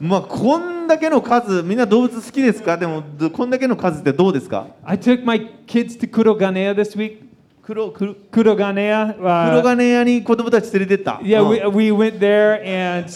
[0.00, 7.22] まあこんだけの数みんな動物好きですかでもどこんだけの数ってどうですか I took my kids to Kuroganea this week.
[7.62, 9.14] 黒黒 Kuroganea.
[9.14, 11.20] 黒 Uh, 金屋に子供たち連れてった。
[11.22, 13.08] yeah, うん we, we went there and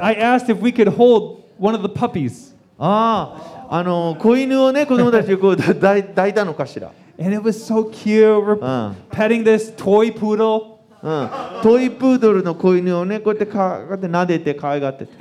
[0.00, 2.54] I asked if we could hold one of the puppies.
[2.78, 6.90] ああ、あの子犬をね子供たちがこう抱いたのかしら。
[7.18, 8.44] And it was so cute.
[8.44, 8.94] We're Uh.
[9.10, 10.72] petting this toy poodle.
[11.04, 11.28] うん、
[11.64, 15.12] トイプードルの子犬をねこうやってかこうやって撫でて可愛がってて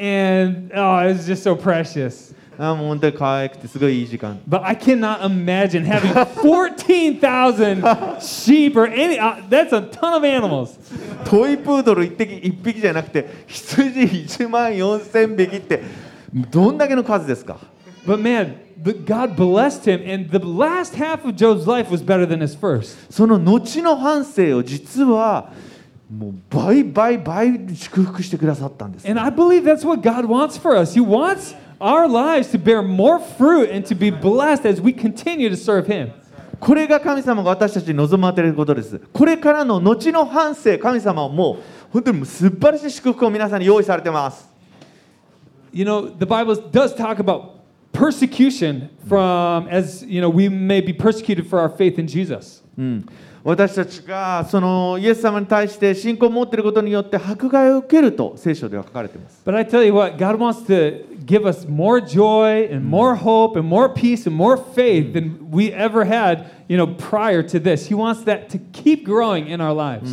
[0.43, 2.35] And oh, it was just so precious.
[2.59, 7.81] あもう本当に可愛くてすごいいい時間 But I cannot imagine having 14,000
[8.21, 9.17] sheep or any.
[9.19, 10.77] Uh, that's a ton of animals.
[11.25, 15.81] トイプードル一匹一匹じゃなくて羊1万4000匹って
[16.51, 17.57] どんだけの数ですか
[18.05, 22.26] But man, the, God blessed him, and the last half of Job's life was better
[22.26, 22.96] than his first.
[23.10, 25.52] その後の半生を実は
[26.10, 30.94] もう倍倍倍祝福してくださったんです And I believe that's what God wants for us.
[30.94, 35.48] He wants our lives to bear more fruit and to be blessed as we continue
[35.48, 36.12] to serve Him.
[36.58, 38.98] これが神様が私たちに望まれていることです。
[39.12, 41.56] これからの後の半生、神様はもう
[41.92, 44.48] 本当にもう素晴らしい祝福を皆さんに用意されてます。
[45.72, 47.56] You know, the Bible does talk about
[47.92, 52.62] persecution from, as you know, we may be persecuted for our faith in Jesus.
[52.78, 53.06] うん、
[53.42, 59.42] 私たちがそのイエス様に対して信仰を持っていることによって迫害を受けると聖書では書かれています。
[59.46, 63.58] But I tell you what, God wants to give us more joy and more hope
[63.58, 67.88] and more peace and more faith than we ever had, you know, prior to this.
[67.88, 70.12] He wants that to keep growing in our lives.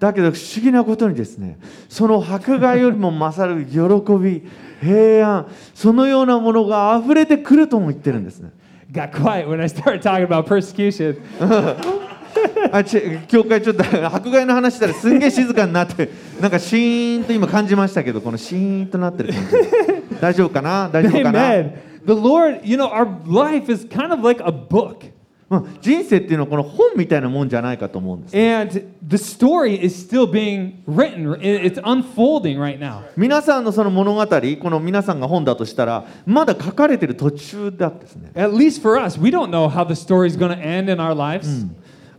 [0.00, 1.58] だけど不思議なことにですね、
[1.88, 3.78] その迫害よりも勝る喜
[4.14, 4.42] び、
[4.80, 8.50] 平安、そのようなものが溢れてくるとも言ってるんですね。
[8.90, 11.20] Got quiet when I started talking about persecution.
[12.72, 13.84] あち教会ちょっと
[14.14, 16.08] 迫害の話したらすんげえ静かになって
[16.40, 20.88] なんかシーンと今感じましたけどこのシーンとなってる感じ大丈夫かな？
[20.92, 21.72] 大丈夫かな、 Amen.
[22.06, 25.04] The Lord, you know, our life is kind of like a book.
[25.50, 28.72] うん人生っていうのはこの本みたいなもんじゃないかと思うんです And
[29.06, 33.00] the story is still being written, It- it's unfolding right now.
[33.16, 40.88] 皆さんのその物語この皆さんが本だとしたらまだ書かれてる途中だですね At least for us, we don't know how the story is going to end
[40.92, 41.66] in our lives.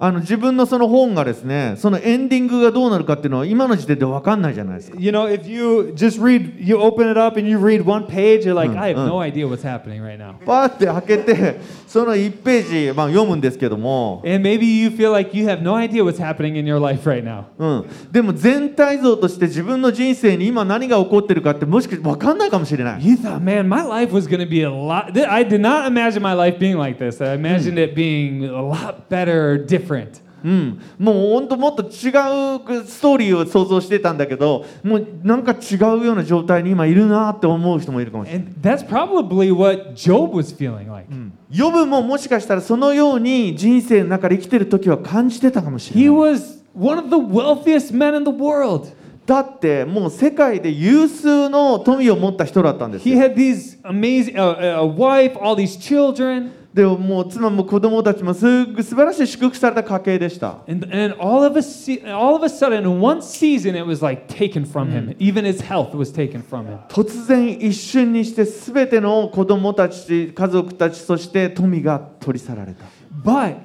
[0.04, 8.08] あの自分のその本がですねそのエンディングがどうなるかっていうのは今の時点で分かんないじゃないですか You know, if you just read, you open it up and you read one
[8.08, 10.44] page, you're like, I have no idea what's happening right now.
[10.44, 17.08] パーって開けてその1ページ、まあ、読むんですけども And maybe you feel like you have no idea what's happening in your life
[17.08, 17.44] right now.
[17.60, 25.16] うん、でも全体像として自分の人生に今何が起こってるかってもしかして分かんないかもしれない You thought, man, my life was going to be a lot.
[25.16, 27.22] I did not imagine my life being like this.
[27.22, 29.58] I imagined it being a lot better, or
[29.91, 30.21] different.
[30.43, 41.08] うん、もう本当もっと違うストーリーを想像してたんだけどもうなんか違うような状態に今いるなって思う人もいるかもしれない、that's probably what Job was feeling like.
[41.51, 48.91] ヨブももしかしたらそのように人生の中で生きてる時は感じてたかもしれ He ない was one of the wealthiest men in the world.
[49.32, 61.16] だってもう世界で有数の富を持った人だったんです He よ had these amazing, uh, a wife, all these children, でももう妻も子供たちもすっごい素晴らしい祝福された家系でした and, and
[61.18, 64.66] all of a se- all of a sudden, in one season, it was like taken
[64.66, 65.16] from him.
[65.18, 66.78] Even his health was taken from him.
[66.89, 72.84] 突然一瞬にして全ての子供たち家族たちそして富が取り去られた
[73.24, 73.55] But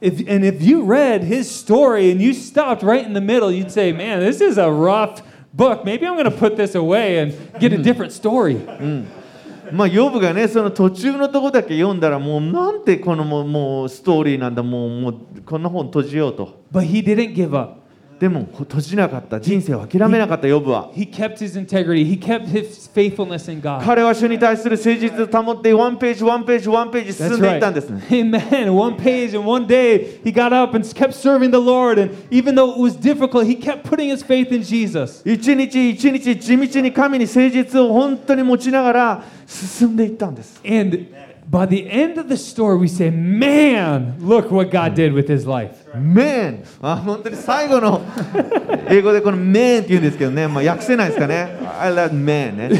[0.00, 3.70] if and if you read his story and you stopped right in the middle, you'd
[3.70, 5.22] say, "Man, this is a rough
[5.54, 5.84] book.
[5.84, 8.60] Maybe I'm going to put this away and get a different story."
[9.72, 17.79] まあヨブがねその途中のとこだけ読んだらもうなんてこのもうもうストーリーなんだもうもうこんな本閉じようと But he didn't give up.
[18.21, 22.05] でも閉じなかった人生を諦めなかったヨブは He kept his integrity.
[22.05, 23.83] He kept his faithfulness in God.
[23.83, 28.73] 彼は主に対する誠実を保ってワンページワンページワンページ進んでい.ったんですね Amen.
[28.73, 31.99] One page and one day he got up and kept serving the Lord.
[31.99, 35.23] And even though it was difficult, he kept putting his faith in Jesus.
[35.25, 41.07] 一日一日地道に神に誠実を本当に持ちながら進んでいったんです And
[41.51, 45.45] by the end of the story, we say, man, look what God did with his
[45.45, 45.85] life.
[45.93, 48.01] メンあ本当に最後の
[48.87, 51.49] 英語でこのメンって言うんですけどね、まあ、訳せないですかね。
[51.81, 52.71] I love men ね。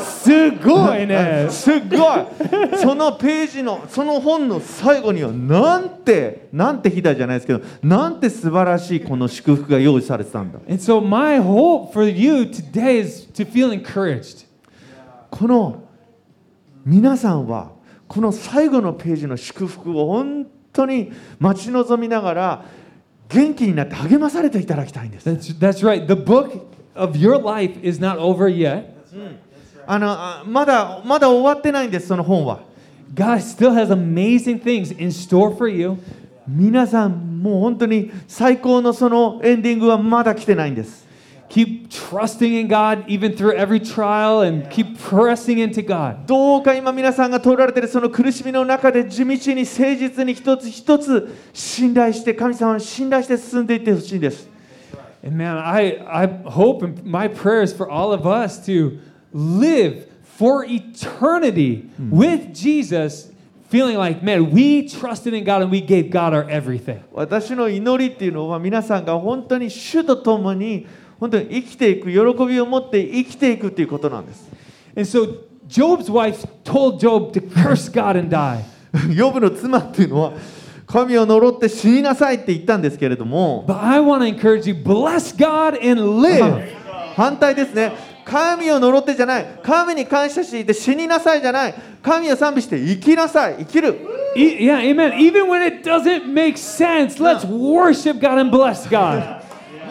[0.00, 1.46] すごいね。
[1.48, 2.78] すっごい。
[2.78, 10.58] そのページのその本の最後にはなんてなんてひだじゃないですけどなんて素晴らしいこの祝福が用意されてたんだ。
[10.68, 14.46] And so my hope for you today is to feel encouraged.
[15.30, 15.84] この
[16.84, 17.73] 皆さんは
[18.14, 21.10] この最後のページの祝福を本当に
[21.40, 22.64] 待ち望みながら
[23.28, 26.06] 元気になって励まされていただきたいんです That's, that's right.
[26.06, 28.84] The book of your life is not over yet.
[29.86, 32.60] あのあまだまだ終わってないんですその本は
[33.12, 35.96] God still has amazing things in store for you.
[36.46, 41.03] 皆さんもう本当に最高のそのエンディングはまだ来てないんです
[41.53, 46.27] Keep trusting in God even through every trial and keep pressing into God.
[46.27, 54.47] どうか今皆さんが通られているその苦しみの中で地道に誠実に一つ一つ信頼して神様に信頼して進んでいってほしいんです
[55.23, 58.99] And man, I, I hope and my prayer is for all of us to
[59.33, 63.29] live for eternity with Jesus,
[63.67, 67.03] feeling like, man, we trusted in God and we gave God our everything.
[67.11, 70.87] 私の祈りっていうのは皆さんが本当に主と共に
[71.20, 74.48] 本当に生きていく喜びを持って生きていくっていうことなんです
[74.96, 78.62] And so Job's wife told Job to curse God and die.
[79.14, 80.32] ヨブの妻っていうのは
[80.86, 86.74] 神を呪って死になさいって言ったんですけれども But I want to encourage you bless God and live.
[87.16, 87.92] 反対ですね
[88.24, 93.98] 神を呪ってじゃない神に感謝していて死になさいじゃない神を賛美して生きなさい生きる
[94.36, 95.12] E- yeah, amen.
[95.18, 99.43] Even when it doesn't make sense, let's worship God and bless God.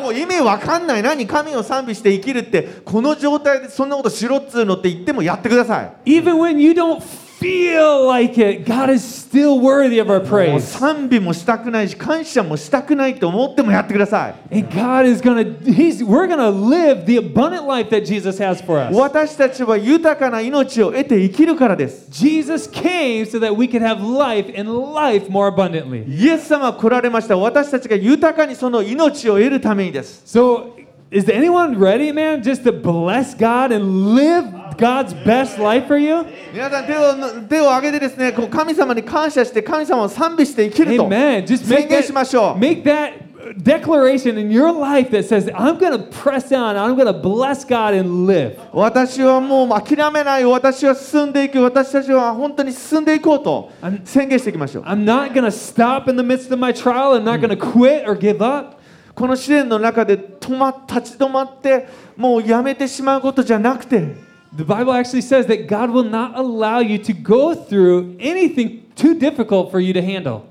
[0.04, 1.02] もう意味わかんない。
[1.02, 2.82] 何神を賛美して生きるって。
[2.84, 6.20] この状態でそんなことしろっつうのって言ってもやってください。
[6.20, 7.02] Even when you don't
[7.44, 10.60] feel like it, God is still worthy of our もう praise.
[10.62, 18.64] 賛美もしたくないし感謝もしたくないと思ってもやってください And God is gonna, He's we're gonna live the abundant life that Jesus has
[18.66, 18.96] for us.
[18.96, 26.08] 私たちは豊かな命を得て生きるからです Jesus came so that we could have life and life more abundantly.
[26.08, 34.45] イエス様は来られました私たちが豊かにその命を得るためにです So, is anyone ready, man, just to bless God and live
[34.77, 36.25] God's best life for you?
[36.53, 41.45] 皆さん手を手を挙げてですねこう神様に感謝して神様を賛美して生きると Amen.
[41.45, 45.79] Just 宣 make 言しましょ that, う make that declaration in your life that says, I'm
[45.79, 48.59] going to press on, I'm going to bless God and live.
[48.73, 53.71] 私はもう諦めない私は進んでいく私たちは本当に進んでいこうと
[54.05, 57.15] 宣言していきましょう I'm not going to stop in the midst of my trial.
[57.15, 58.79] I'm not going to quit or give up.
[59.16, 61.88] この試練の中で止ま立ち止まって
[62.18, 64.16] もうやめてしまうことじゃなくて
[64.56, 69.18] The Bible actually says that God will not allow you to go through anything too
[69.18, 70.42] difficult for you to handle.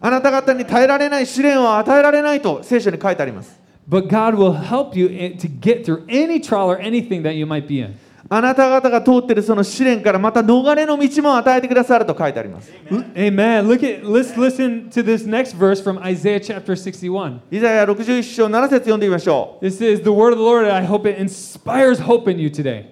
[0.00, 7.46] あなた方に耐えられない試練を与えられないと聖書に書いてあります But God will help you to get through any trial or anything that you
[7.46, 7.96] might be in.
[8.29, 12.71] あなた方が通っているその試練からまた逃れの道も与えてくださると書いてあります
[13.15, 13.67] Amen.
[13.67, 17.41] Look at let's listen to this next verse from Isaiah chapter 61.
[17.51, 22.39] イザヤ61章7節読んでみましょう This is the word of the Lord, and I hope it inspires hope in
[22.39, 22.85] you today.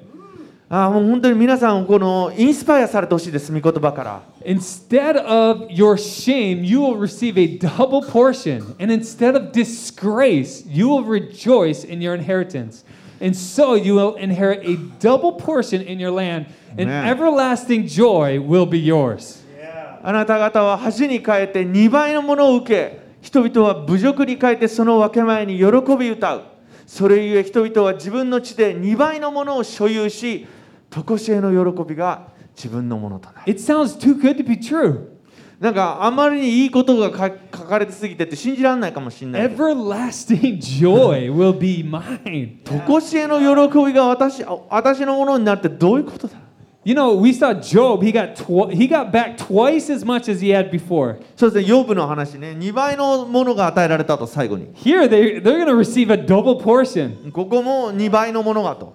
[0.71, 8.75] あーもう本当に皆さんこのインスパイアされてほしいです御言葉から Instead of your shame, you will receive a double portion.
[8.77, 12.83] And instead of disgrace, you will rejoice in your inheritance.
[13.20, 16.46] And so you will inherit a double portion in your land,
[16.76, 19.44] and everlasting joy will be yours.
[20.06, 26.44] あなた方は恥に変えて2倍のものを受け人々は侮辱に変えてその分け前に喜び歌う
[26.86, 30.46] それゆえ人々は自分の地で2倍のものを所有し
[30.90, 35.13] 常しえの喜びが自分のものとなる It sounds too good to be true.
[35.64, 42.58] なんかあまりにいいことが書書かれてすぎてて信じられないかもしれない Everlasting joy will be mine.
[42.86, 46.36] 常しえの喜びが私あ私のものになるってどういうことだ
[46.84, 50.42] You know, we saw Job, he got, tw- he got back twice as much as
[50.42, 51.16] he had before.
[51.34, 54.66] そうですね、ヨブの話ね、2倍のものが与えられたと最後に。
[54.74, 57.32] Here, they, they're going to receive a double portion.
[57.32, 58.92] ここも2倍のものがと。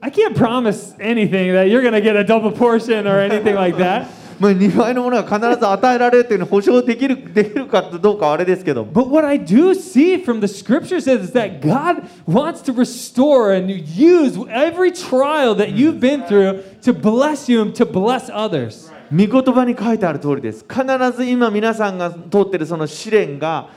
[0.00, 3.76] I can't promise anything that you're going to get a double portion or anything like
[3.76, 4.08] that.
[4.40, 13.54] まあ、2倍のものが必ず与えられるというのを保証できるできるかどうかはあれですけど But what I do see from the scriptures is that God wants to restore
[13.54, 18.90] and use every trial that you've been through to bless you and to bless others.
[19.12, 20.84] 御言葉に書いてある通りです必
[21.14, 23.68] ず今皆さんが通ってるその試練が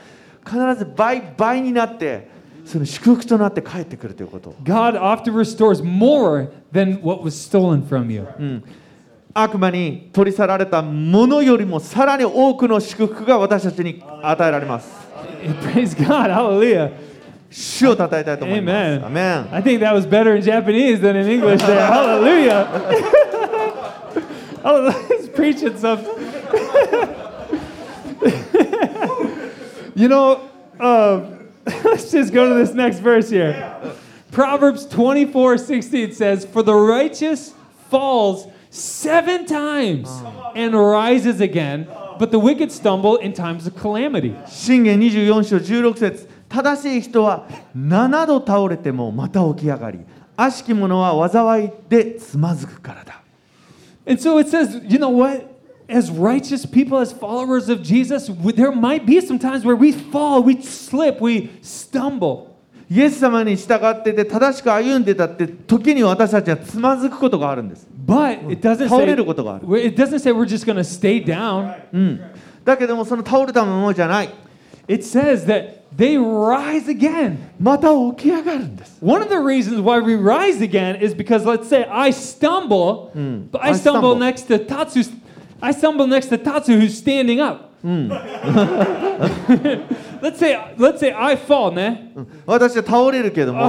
[0.46, 2.28] 必ず倍倍になって
[2.64, 8.26] その祝福となって帰ってくるということ God often restores more than what was stolen from you.
[9.33, 14.89] 悪魔に取り去られたものよりもさらに多くの祝福が私たちに与えられます
[15.73, 16.31] Praise God.
[16.31, 16.91] Hallelujah.
[17.51, 19.05] 主を称えたいと思います Amen.
[19.05, 21.85] アメン I think that was better in Japanese than in English there.
[21.85, 22.65] Hallelujah.
[24.63, 25.17] Hallelujah.
[25.17, 26.09] He's preaching something.
[29.95, 30.41] you know,
[30.79, 31.49] um,
[31.83, 33.77] let's just go to this next verse here.
[34.31, 37.53] Proverbs 24 16 says, For the righteous
[37.89, 40.09] falls seven times
[40.55, 41.87] and rises again,
[42.19, 44.33] but the wicked stumble in times of calamity.
[44.47, 49.99] 信玄24章16節正しい人は7度倒れてもまた起き上がり
[50.35, 53.21] 悪しき者は災いでつまずくからだ
[54.07, 55.45] And so it says, you know what?
[55.87, 59.91] As righteous people, as followers of Jesus, we- there might be some times where we
[59.91, 62.47] fall, we slip, we stumble.
[62.91, 71.23] イエス様に従ってて正しく歩んでたって時に私たちはつまずくことがあるんです、 But it doesn't 倒れ say, ることがある、 it doesn't say we're just going to stay
[71.23, 71.83] down.
[71.93, 72.21] うん、
[72.65, 74.29] だけどもその倒れたままじゃない
[74.87, 77.37] It says that they rise again.
[77.59, 83.11] また起き上がるんです One of the reasons why we rise again is because let's say I stumble,
[83.51, 84.15] but I, I stumble, stumble.
[84.15, 85.03] next to Tatsu.
[85.61, 87.69] I stumble next to Tatsu who's standing up.
[90.21, 92.13] let's say let's say I fall, ne?
[92.45, 93.59] 私は倒れるけども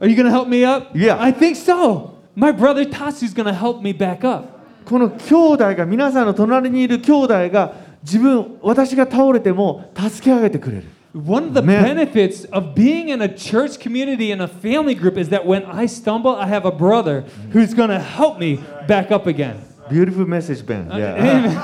[0.00, 0.90] Are you going to help me up?
[0.96, 1.20] Yeah.
[1.20, 2.18] I think so.
[2.34, 4.48] My brother Tatsu's going to help me back up.
[4.84, 10.84] この兄弟が皆さんの隣にいる兄弟が自分私が倒れても助け上げてくれる
[11.14, 11.84] One of the Man.
[11.84, 15.86] benefits of being in a church community and a family group is that when I
[15.86, 19.56] stumble, I have a brother who's going to help me back up again.
[19.89, 20.89] Beautiful message, Ben.
[20.89, 21.55] Amen.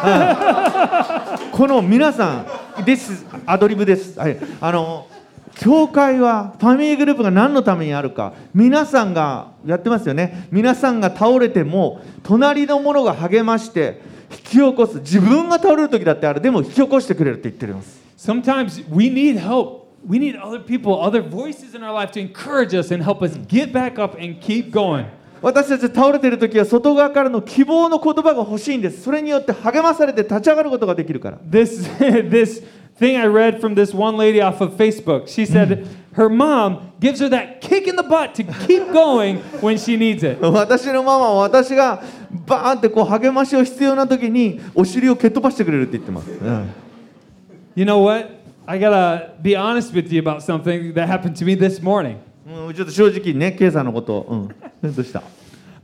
[1.51, 2.45] この皆さ
[2.79, 4.17] ん、ですアドリブです。
[4.17, 5.07] はい、あの
[5.55, 10.47] 教会はファミリーグループが何のためにあるか、皆さんがやってますよね。
[10.51, 14.01] 皆さんが倒れても隣の者が励まして
[14.31, 14.99] 引き起こす。
[14.99, 16.41] 自分が倒れる時だってある。
[16.41, 18.01] でも引き起こしてくれるって言ってるんです。
[18.17, 19.83] Sometimes we need help.
[20.05, 23.37] We need other people, other voices in our life to encourage us and help us
[23.47, 25.05] get back up and keep going.
[25.43, 29.01] 私たち倒れてる時は外側からの希望の言葉が欲しいんです。
[29.01, 31.37] それによって励まされて立ち上がることができるから。
[31.37, 31.85] This
[32.29, 32.63] this
[32.97, 35.27] thing I read from this one lady off of Facebook.
[35.27, 39.77] She said her mom gives her that kick in the butt to keep going when
[39.77, 40.39] she needs it.
[40.41, 42.01] 私のママは私が
[42.47, 46.31] バーンってこう励ましを必要な時にお尻を蹴っ飛ばしてくれるって言ってます。
[46.31, 46.69] うん
[47.75, 48.29] You know what?
[48.65, 52.17] I gotta be honest with you about something that happened to me this morning.
[52.45, 54.49] もうちょっと正直ね、ケイさんのことを、
[54.83, 55.23] うん、どうした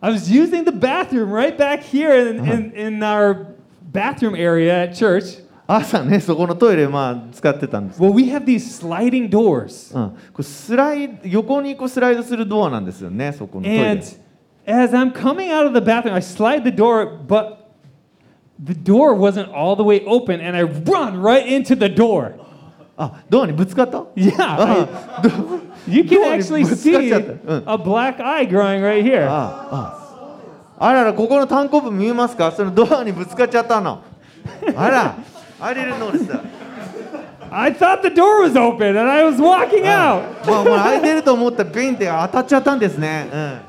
[0.01, 3.47] I was using the bathroom right back here in, in, in our
[3.91, 5.43] bathroom area at church.
[5.67, 8.01] 朝ね、そこのトイレ、まあ、使ってたんです。
[8.01, 9.95] Well, we have these sliding doors.
[9.95, 14.03] うん、これスライ横にこうスライドするドアなんですよね、そこのトイレ And。
[14.65, 17.71] as I'm coming out of the bathroom, I slide the door, but
[18.57, 22.33] the door wasn't all the way open, and I run right into the door.
[22.97, 24.87] あ、ドアにぶつかった Yeah,
[25.88, 27.54] you can ドアに actually ぶつかっ see ちゃった。
[27.54, 29.26] うん a black eye growing right here.
[29.28, 30.00] ああ
[30.78, 34.00] あらら、ここの単行部見えますかそのドアにぶつかっちゃったの。
[34.76, 35.14] あら、
[35.60, 36.40] I didn't notice that.
[37.50, 40.22] I thought the door was open, and I was walking out.
[40.44, 43.28] まあ、まあ、開いてると思ったら、ビンって当たっちゃったんですね。
[43.32, 43.60] うん。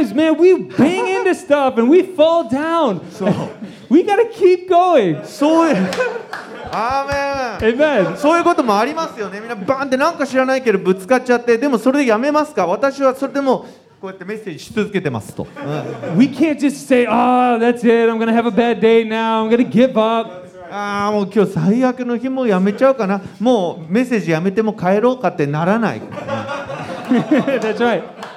[0.00, 3.00] Sometimes, man, we bang into stuff and we fall down.
[3.88, 5.24] we gotta keep going.
[5.24, 5.90] そういう、
[6.72, 8.16] アーメン Amen.
[8.16, 9.40] そういうこともありますよね。
[9.40, 13.66] みんなバンってなんか知らないけどぶつかっちゃって、でもそれでやめますか私はそれでも
[14.00, 15.46] こうやってメッセージし続けてますと。
[16.16, 18.10] We can't just say, oh, that's it.
[18.10, 19.46] I'm gonna have a bad day now.
[19.46, 20.48] I'm gonna give up.
[20.72, 28.29] ああもう今日最悪の日もうやめちゃうかなもうメッセージやめても帰ろうかってならない That's right.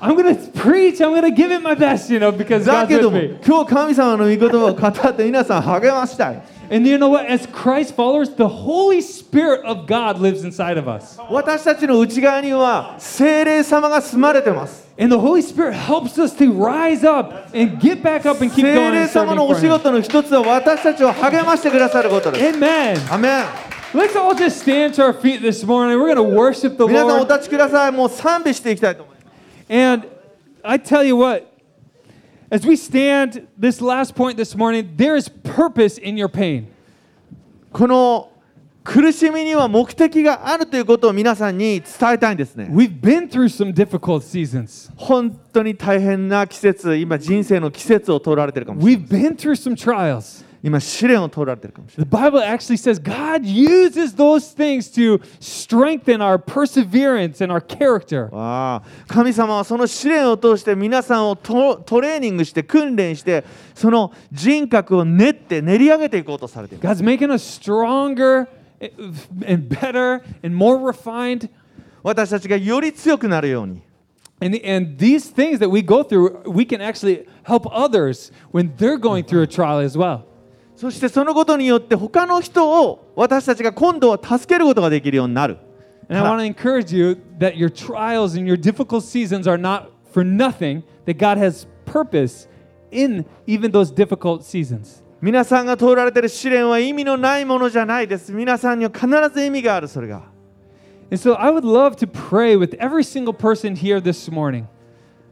[0.00, 1.00] I'm going to preach.
[1.00, 3.38] I'm going to give it my best, you know, because だ God's けど with も
[3.38, 3.38] me.
[3.46, 7.26] 今日神様の御言葉を語って皆さん励ましたい And you know what?
[7.30, 11.18] As Christ followers, the Holy Spirit of God lives inside of us.
[11.30, 18.50] 私たちの内側には精霊様が住まれてます And the Holy Spirit helps us to rise up and get back up and
[18.54, 19.70] 精 keep going 霊 and 様 serving のお for 仕 Him.
[19.78, 23.12] 事の一つは私たちを励ましてくださることです Amen.
[23.14, 23.44] アメン
[23.94, 25.96] Let's all just stand to our feet this morning.
[26.00, 27.32] We're going to worship the 皆さんお Lord.
[27.36, 29.17] 立ちくださいもう賛美していきたいと思います
[29.68, 30.06] And
[30.62, 31.50] I tell you what,
[32.50, 36.68] as we stand this last point this morning, there is purpose in your pain.
[37.72, 38.30] この
[38.84, 44.92] 苦しみには目的があるということを皆さんに伝えたいんですね We've been through some difficult seasons.
[44.94, 50.44] 本当に大変な季節今人生の季節を通られてるかもしれない We've been through some trials.
[50.62, 57.60] 今試練を通られてるかもしれ The Bible actually says God uses those things to strengthen our perseverance and our
[57.60, 58.22] character.
[58.22, 68.48] ないああ神様はその試練を通して皆さんをトトレーニングして訓練してその人格を練って練り上げていこうとされています God's making us stronger
[69.46, 71.50] and better and more refined.
[72.02, 73.82] 私たちがより強くなるように
[74.40, 78.98] And, and these things that we go through, we can actually help others when they're
[78.98, 80.26] going through a trial as well.
[80.79, 85.57] そしてそのことによって他の人を私たちが今度は助けることができるようになる
[86.07, 89.89] And I want to encourage you that your trials and your difficult seasons are not
[90.13, 92.47] for nothing, that God has purpose
[92.91, 95.03] in even those difficult seasons.
[95.21, 100.23] 皆さんが通られている試練は意味のないものじゃないです皆さんには必ず意味があるそれが
[101.11, 104.65] And so I would love to pray with every single person here this morning.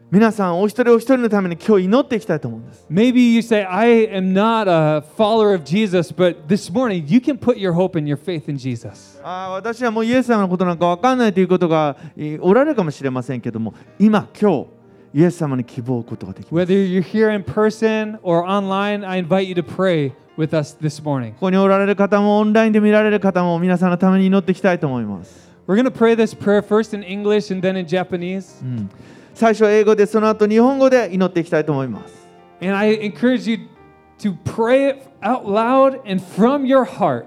[0.09, 7.19] 皆さんお一人お一人のために今日祈っていきたいと思うんです Maybe you say, I am not a follower of Jesus, but this morning you
[7.19, 9.19] can put your hope and your faith in Jesus.
[9.21, 14.67] ああ私はもうイエス様のことなんか分かんないということがえーおられるかもしれませんけども今今日
[15.13, 21.03] イエス様に希望を置くことができます Whether you're here in person or online, I invite you to pray with us this
[21.03, 21.33] morning.
[21.33, 28.63] ここにおられる方もオンラインで見られる方も皆さんのために祈っていきたいと思います We're going to pray this prayer first in English and then in Japanese.
[29.36, 32.14] 最初は英語でその後日本語で祈っていきたいと思います
[32.60, 33.68] And I encourage you
[34.18, 37.26] to pray it out loud and from your heart.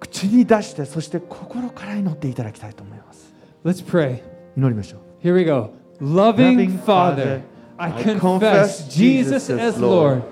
[0.00, 3.32] 口に出してそして心から祈っていただきたいと思います
[3.64, 4.22] Let's pray.
[4.56, 5.70] 祈りましょう Here we go.
[6.00, 7.40] Loving Father,
[7.78, 10.22] I confess Jesus as Lord.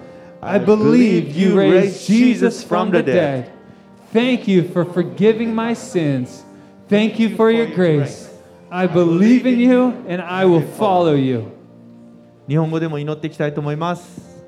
[0.43, 3.51] I believe you raised Jesus from the dead.
[4.12, 6.45] Thank you for forgiving my sins.
[6.89, 8.26] Thank you for your grace.
[8.70, 11.43] I believe in you and I will follow you.
[12.47, 14.45] 日本語でも祈っていきたいと思います。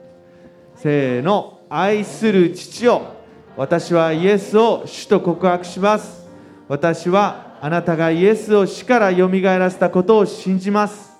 [0.75, 1.59] せーの。
[1.69, 3.13] 愛する父よ。
[3.55, 6.25] 私はイエスを主と告白します。
[6.67, 11.11] 私はあなたがイエスを死からよみがえらせたことを信じます。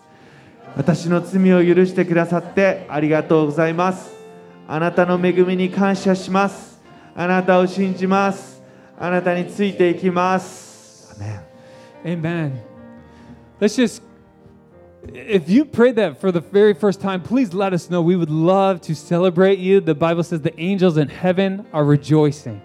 [0.75, 4.11] 私の罪を許してくださってありがとうございます。
[4.67, 6.81] あなたの恵みに感謝します。
[7.15, 8.61] あなたを信じます。
[8.99, 11.15] あなたについていきます。
[11.15, 11.49] アメン
[12.03, 12.68] Amen.
[13.60, 14.02] Let's just,
[15.12, 18.02] if you prayed that for the very first time, please let us know.
[18.02, 19.80] We would love to celebrate you.
[19.80, 22.60] The Bible says the angels in heaven are rejoicing.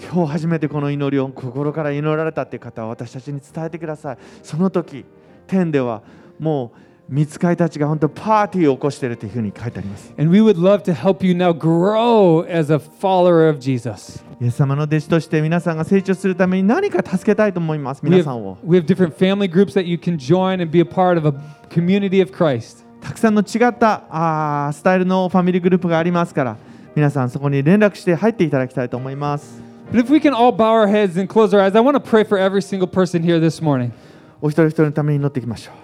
[0.00, 5.04] 今日初めてこの祈りを心から祈られたっていう方は私たちに伝えてくださいその時
[5.48, 6.02] 天では
[6.38, 6.78] もう
[7.08, 14.22] 見つかりたちが本当パーティーを起こしているというふうに書いてあります And we would love to help you now grow as a follower of Jesus.
[14.40, 20.66] イエス様の弟子として皆さんが成長するために何か助けたいと思います We 皆さん have, を we have different family groups that you can join and
[20.66, 21.32] be a part of a
[21.70, 22.84] community of Christ.
[23.00, 26.56] たくさんの違ったあースタイルのファミリーグループがありますから
[26.94, 32.00] 皆さんそこに連絡して入っていただきたいと思います But if we can all bow our heads and close our eyes, I want to
[32.00, 33.92] pray for every single person here this morning.
[34.42, 35.81] お一人一人のために祈っていきましょう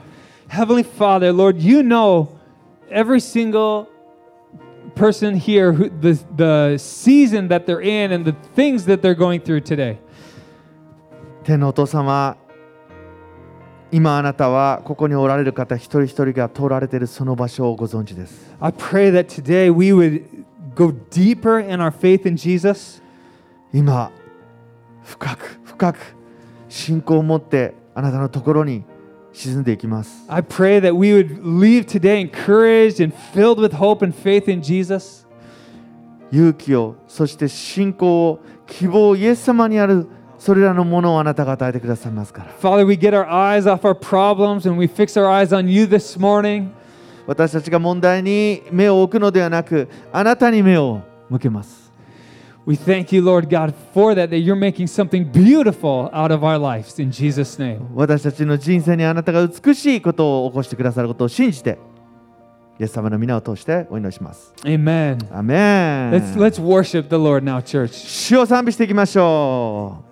[0.49, 2.39] Heavenly Father, Lord, you know
[2.91, 3.89] every single
[4.95, 9.41] person here, who, the, the season that they're in, and the things that they're going
[9.41, 9.99] through today.
[11.45, 12.37] 天のお父様
[13.93, 20.25] 今あなたはここにおられる方一人一人が通られているその場所をご存知です I pray that today we would
[20.75, 23.03] go deeper in our faith in Jesus.
[23.73, 24.11] 今
[25.03, 25.99] 深く深く
[26.69, 28.85] 信仰を持ってあなたのところに
[29.40, 34.52] 沈んでいきます I pray that we would leave today encouraged and filled with hope and faith
[34.52, 35.26] in Jesus.
[36.30, 45.70] 勇気をそして信仰を希望をイエス様にあるそれらのものをあなたが与えてくださいますから Father, we get our eyes off our problems and we fix our eyes on
[45.70, 46.72] you this morning.
[47.26, 51.89] 私たちが問題に目を置くのではなくあなたに目を向けます
[52.70, 56.60] We thank you, Lord God, for that, that you're making something beautiful out of our
[56.60, 57.00] lives.
[57.00, 57.80] In Jesus' name.
[57.96, 61.80] 私たちの人生にあなたが美しいことを起こしてくださることを信じて
[62.80, 65.18] イエス様の皆を通してお祈りします Amen.
[65.36, 67.88] アメン Let's, let's worship the Lord now, church.
[67.88, 70.09] 主を賛美していきましょう